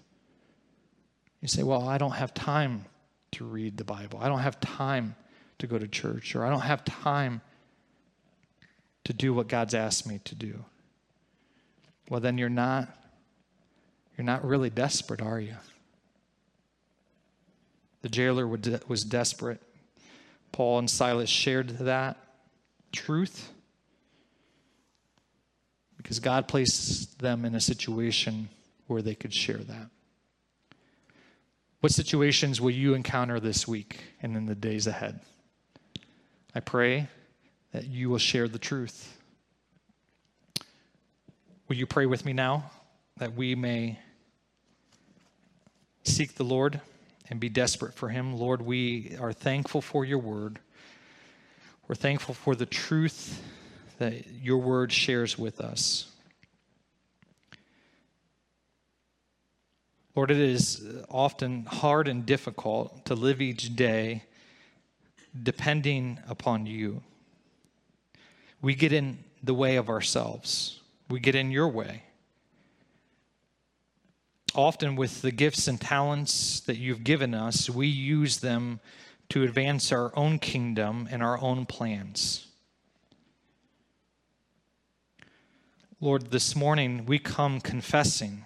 You 1.42 1.48
say, 1.48 1.62
Well, 1.62 1.86
I 1.86 1.98
don't 1.98 2.12
have 2.12 2.32
time 2.32 2.86
to 3.32 3.44
read 3.44 3.76
the 3.76 3.84
Bible. 3.84 4.20
I 4.22 4.28
don't 4.28 4.38
have 4.38 4.58
time 4.60 5.16
to 5.58 5.66
go 5.66 5.78
to 5.78 5.86
church, 5.86 6.34
or 6.34 6.46
I 6.46 6.48
don't 6.48 6.62
have 6.62 6.82
time 6.82 7.42
to 9.04 9.12
do 9.12 9.34
what 9.34 9.48
God's 9.48 9.74
asked 9.74 10.06
me 10.06 10.20
to 10.24 10.34
do 10.34 10.64
well 12.08 12.20
then 12.20 12.38
you're 12.38 12.48
not 12.48 12.88
you're 14.16 14.24
not 14.24 14.42
really 14.46 14.70
desperate, 14.70 15.20
are 15.20 15.40
you? 15.40 15.56
The 18.00 18.08
jailer 18.08 18.46
was 18.46 19.04
desperate. 19.04 19.60
Paul 20.52 20.78
and 20.78 20.88
Silas 20.88 21.28
shared 21.28 21.68
that 21.80 22.16
truth 22.92 23.52
because 25.96 26.18
God 26.18 26.48
placed 26.48 27.18
them 27.18 27.44
in 27.44 27.54
a 27.54 27.60
situation 27.60 28.48
where 28.86 29.02
they 29.02 29.14
could 29.14 29.34
share 29.34 29.58
that. 29.58 29.90
What 31.80 31.92
situations 31.92 32.60
will 32.60 32.70
you 32.70 32.94
encounter 32.94 33.40
this 33.40 33.68
week 33.68 34.00
and 34.22 34.36
in 34.36 34.46
the 34.46 34.54
days 34.54 34.86
ahead? 34.86 35.20
I 36.54 36.60
pray 36.60 37.08
that 37.72 37.86
you 37.86 38.10
will 38.10 38.18
share 38.18 38.48
the 38.48 38.58
truth. 38.58 39.16
Will 41.68 41.76
you 41.76 41.86
pray 41.86 42.06
with 42.06 42.24
me 42.24 42.32
now 42.32 42.70
that 43.18 43.34
we 43.34 43.54
may 43.54 43.98
seek 46.02 46.34
the 46.34 46.44
Lord 46.44 46.80
and 47.28 47.38
be 47.38 47.48
desperate 47.48 47.94
for 47.94 48.08
Him? 48.08 48.36
Lord, 48.36 48.60
we 48.60 49.16
are 49.20 49.32
thankful 49.32 49.80
for 49.80 50.04
your 50.04 50.18
word. 50.18 50.58
We're 51.90 51.96
thankful 51.96 52.36
for 52.36 52.54
the 52.54 52.66
truth 52.66 53.42
that 53.98 54.30
your 54.40 54.58
word 54.58 54.92
shares 54.92 55.36
with 55.36 55.60
us. 55.60 56.06
Lord, 60.14 60.30
it 60.30 60.36
is 60.36 60.86
often 61.10 61.64
hard 61.64 62.06
and 62.06 62.24
difficult 62.24 63.06
to 63.06 63.16
live 63.16 63.40
each 63.40 63.74
day 63.74 64.22
depending 65.42 66.20
upon 66.28 66.64
you. 66.64 67.02
We 68.62 68.76
get 68.76 68.92
in 68.92 69.24
the 69.42 69.52
way 69.52 69.74
of 69.74 69.88
ourselves 69.88 70.78
we 71.08 71.18
get 71.18 71.34
in 71.34 71.50
your 71.50 71.66
way. 71.66 72.04
Often, 74.54 74.94
with 74.94 75.22
the 75.22 75.32
gifts 75.32 75.66
and 75.66 75.80
talents 75.80 76.60
that 76.60 76.76
you've 76.76 77.02
given 77.02 77.34
us, 77.34 77.68
we 77.68 77.88
use 77.88 78.36
them 78.36 78.78
to 79.30 79.42
advance 79.42 79.90
our 79.90 80.16
own 80.16 80.38
kingdom 80.38 81.08
and 81.10 81.22
our 81.22 81.40
own 81.40 81.66
plans. 81.66 82.46
Lord, 86.00 86.30
this 86.30 86.54
morning 86.54 87.06
we 87.06 87.18
come 87.18 87.60
confessing, 87.60 88.44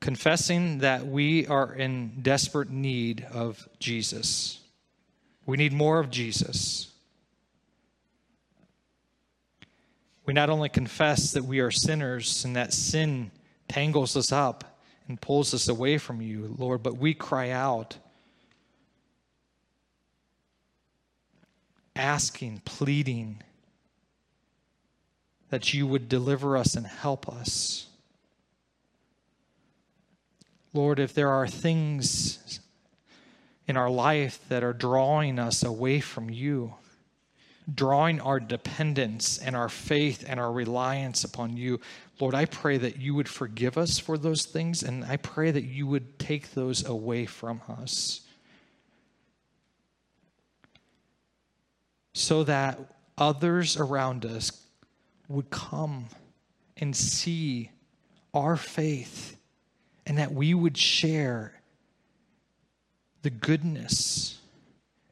confessing 0.00 0.78
that 0.78 1.06
we 1.06 1.46
are 1.46 1.72
in 1.72 2.22
desperate 2.22 2.70
need 2.70 3.26
of 3.32 3.68
Jesus. 3.78 4.60
We 5.46 5.56
need 5.56 5.72
more 5.72 5.98
of 5.98 6.10
Jesus. 6.10 6.92
we 10.24 10.32
not 10.32 10.50
only 10.50 10.68
confess 10.68 11.32
that 11.32 11.44
we 11.44 11.60
are 11.60 11.70
sinners 11.70 12.44
and 12.44 12.54
that 12.56 12.72
sin 12.72 13.30
tangles 13.68 14.16
us 14.16 14.30
up 14.30 14.80
and 15.08 15.20
pulls 15.20 15.52
us 15.52 15.68
away 15.68 15.98
from 15.98 16.22
you, 16.22 16.54
Lord, 16.58 16.82
but 16.82 16.96
we 16.96 17.12
cry 17.14 17.50
out, 17.50 17.96
asking, 21.94 22.62
pleading 22.64 23.42
that 25.50 25.74
you 25.74 25.86
would 25.86 26.08
deliver 26.08 26.56
us 26.56 26.74
and 26.74 26.86
help 26.86 27.28
us. 27.28 27.86
Lord, 30.72 30.98
if 30.98 31.12
there 31.12 31.28
are 31.28 31.46
things 31.46 32.60
in 33.66 33.76
our 33.76 33.90
life 33.90 34.40
that 34.48 34.64
are 34.64 34.72
drawing 34.72 35.38
us 35.38 35.62
away 35.62 36.00
from 36.00 36.30
you, 36.30 36.74
drawing 37.72 38.20
our 38.20 38.40
dependence 38.40 39.38
and 39.38 39.54
our 39.54 39.68
faith 39.68 40.24
and 40.26 40.40
our 40.40 40.52
reliance 40.52 41.24
upon 41.24 41.56
you. 41.56 41.80
Lord, 42.18 42.34
I 42.34 42.44
pray 42.44 42.78
that 42.78 42.98
you 42.98 43.14
would 43.14 43.28
forgive 43.28 43.78
us 43.78 43.98
for 43.98 44.18
those 44.18 44.44
things, 44.44 44.82
and 44.82 45.04
I 45.04 45.16
pray 45.16 45.50
that 45.50 45.64
you 45.64 45.86
would 45.86 46.18
take 46.18 46.54
those 46.54 46.84
away 46.84 47.26
from 47.26 47.60
us. 47.68 48.22
So 52.12 52.44
that 52.44 52.78
others 53.16 53.76
around 53.76 54.24
us 54.24 54.66
would 55.28 55.50
come 55.50 56.06
and 56.76 56.94
see 56.94 57.70
our 58.34 58.56
faith, 58.56 59.36
and 60.06 60.18
that 60.18 60.32
we 60.32 60.54
would 60.54 60.76
share 60.76 61.60
the 63.22 63.30
goodness 63.30 64.38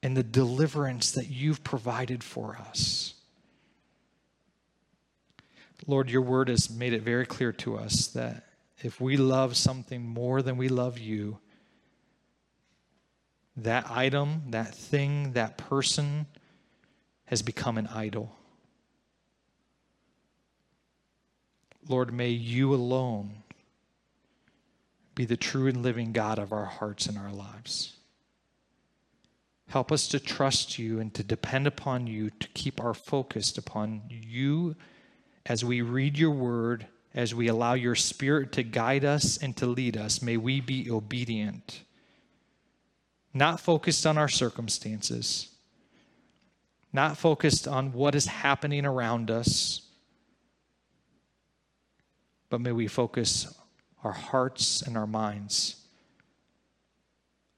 and 0.02 0.16
the 0.16 0.22
deliverance 0.22 1.12
that 1.12 1.28
you've 1.28 1.62
provided 1.62 2.24
for 2.24 2.56
us. 2.56 3.14
Lord, 5.86 6.10
your 6.10 6.22
word 6.22 6.48
has 6.48 6.70
made 6.70 6.92
it 6.92 7.02
very 7.02 7.26
clear 7.26 7.52
to 7.52 7.76
us 7.76 8.08
that 8.08 8.46
if 8.82 9.00
we 9.00 9.16
love 9.16 9.56
something 9.56 10.02
more 10.02 10.42
than 10.42 10.56
we 10.56 10.68
love 10.68 10.98
you, 10.98 11.38
that 13.56 13.90
item, 13.90 14.42
that 14.50 14.74
thing, 14.74 15.32
that 15.32 15.58
person 15.58 16.26
has 17.30 17.42
become 17.42 17.78
an 17.78 17.86
idol. 17.86 18.34
Lord, 21.88 22.12
may 22.12 22.30
you 22.30 22.74
alone 22.74 23.44
be 25.14 25.24
the 25.24 25.36
true 25.36 25.68
and 25.68 25.80
living 25.80 26.10
God 26.10 26.40
of 26.40 26.52
our 26.52 26.64
hearts 26.64 27.06
and 27.06 27.16
our 27.16 27.30
lives. 27.30 27.94
Help 29.68 29.92
us 29.92 30.08
to 30.08 30.18
trust 30.18 30.76
you 30.76 30.98
and 30.98 31.14
to 31.14 31.22
depend 31.22 31.68
upon 31.68 32.08
you 32.08 32.30
to 32.30 32.48
keep 32.48 32.80
our 32.80 32.94
focus 32.94 33.56
upon 33.56 34.02
you 34.08 34.74
as 35.46 35.64
we 35.64 35.82
read 35.82 36.18
your 36.18 36.32
word, 36.32 36.88
as 37.14 37.32
we 37.32 37.46
allow 37.46 37.74
your 37.74 37.94
spirit 37.94 38.50
to 38.50 38.64
guide 38.64 39.04
us 39.04 39.36
and 39.36 39.56
to 39.56 39.66
lead 39.66 39.96
us. 39.96 40.20
May 40.20 40.36
we 40.36 40.60
be 40.60 40.90
obedient, 40.90 41.84
not 43.32 43.60
focused 43.60 44.04
on 44.04 44.18
our 44.18 44.28
circumstances, 44.28 45.46
not 46.92 47.16
focused 47.16 47.68
on 47.68 47.92
what 47.92 48.14
is 48.14 48.26
happening 48.26 48.84
around 48.84 49.30
us, 49.30 49.82
but 52.48 52.60
may 52.60 52.72
we 52.72 52.88
focus 52.88 53.52
our 54.02 54.12
hearts 54.12 54.82
and 54.82 54.96
our 54.96 55.06
minds 55.06 55.76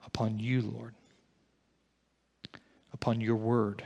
upon 0.04 0.38
you, 0.38 0.60
Lord 0.60 0.94
upon 3.02 3.20
your 3.20 3.34
word, 3.34 3.84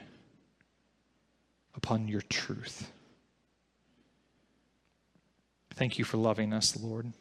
upon 1.75 2.07
your 2.07 2.21
truth. 2.21 2.93
Thank 5.75 5.99
you 5.99 6.05
for 6.05 6.19
loving 6.19 6.53
us, 6.53 6.79
Lord. 6.79 7.15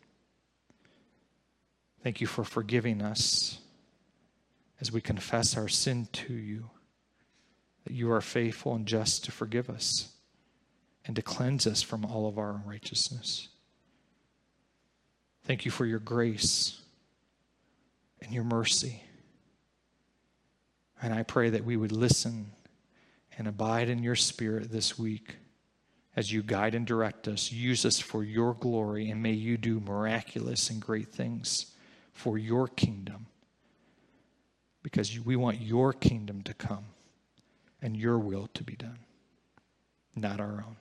Thank 2.03 2.19
you 2.19 2.27
for 2.27 2.43
forgiving 2.43 3.01
us 3.01 3.59
as 4.81 4.91
we 4.91 4.99
confess 4.99 5.55
our 5.55 5.69
sin 5.69 6.09
to 6.11 6.33
you, 6.33 6.69
that 7.85 7.93
you 7.93 8.11
are 8.11 8.21
faithful 8.21 8.75
and 8.75 8.85
just 8.85 9.23
to 9.23 9.31
forgive 9.31 9.69
us 9.69 10.09
and 11.05 11.15
to 11.15 11.21
cleanse 11.21 11.67
us 11.67 11.81
from 11.81 12.03
all 12.03 12.27
of 12.27 12.37
our 12.37 12.51
unrighteousness. 12.51 13.47
Thank 15.43 15.65
you 15.65 15.71
for 15.71 15.85
your 15.85 15.99
grace 15.99 16.81
and 18.21 18.33
your 18.33 18.43
mercy. 18.43 19.03
And 21.01 21.13
I 21.13 21.21
pray 21.23 21.51
that 21.51 21.63
we 21.63 21.77
would 21.77 21.91
listen 21.91 22.51
and 23.37 23.47
abide 23.47 23.89
in 23.89 24.01
your 24.01 24.15
spirit 24.15 24.71
this 24.71 24.97
week 24.97 25.35
as 26.15 26.31
you 26.31 26.41
guide 26.41 26.73
and 26.73 26.87
direct 26.87 27.27
us. 27.27 27.51
Use 27.51 27.85
us 27.85 27.99
for 27.99 28.23
your 28.23 28.53
glory, 28.55 29.09
and 29.09 29.21
may 29.21 29.33
you 29.33 29.57
do 29.57 29.79
miraculous 29.79 30.69
and 30.69 30.81
great 30.81 31.09
things 31.09 31.75
for 32.13 32.37
your 32.37 32.67
kingdom. 32.67 33.27
Because 34.81 35.19
we 35.19 35.35
want 35.35 35.61
your 35.61 35.93
kingdom 35.93 36.41
to 36.43 36.53
come 36.53 36.85
and 37.85 37.95
your 37.95 38.17
will 38.17 38.49
to 38.55 38.63
be 38.63 38.75
done, 38.75 38.97
not 40.15 40.39
our 40.39 40.63
own. 40.67 40.75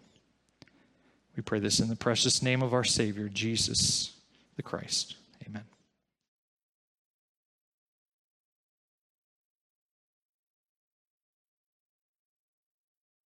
We 1.36 1.42
pray 1.42 1.58
this 1.58 1.78
in 1.78 1.88
the 1.88 1.96
precious 1.96 2.42
name 2.42 2.62
of 2.62 2.72
our 2.72 2.82
Savior, 2.82 3.28
Jesus 3.28 4.14
the 4.56 4.62
Christ. 4.62 5.16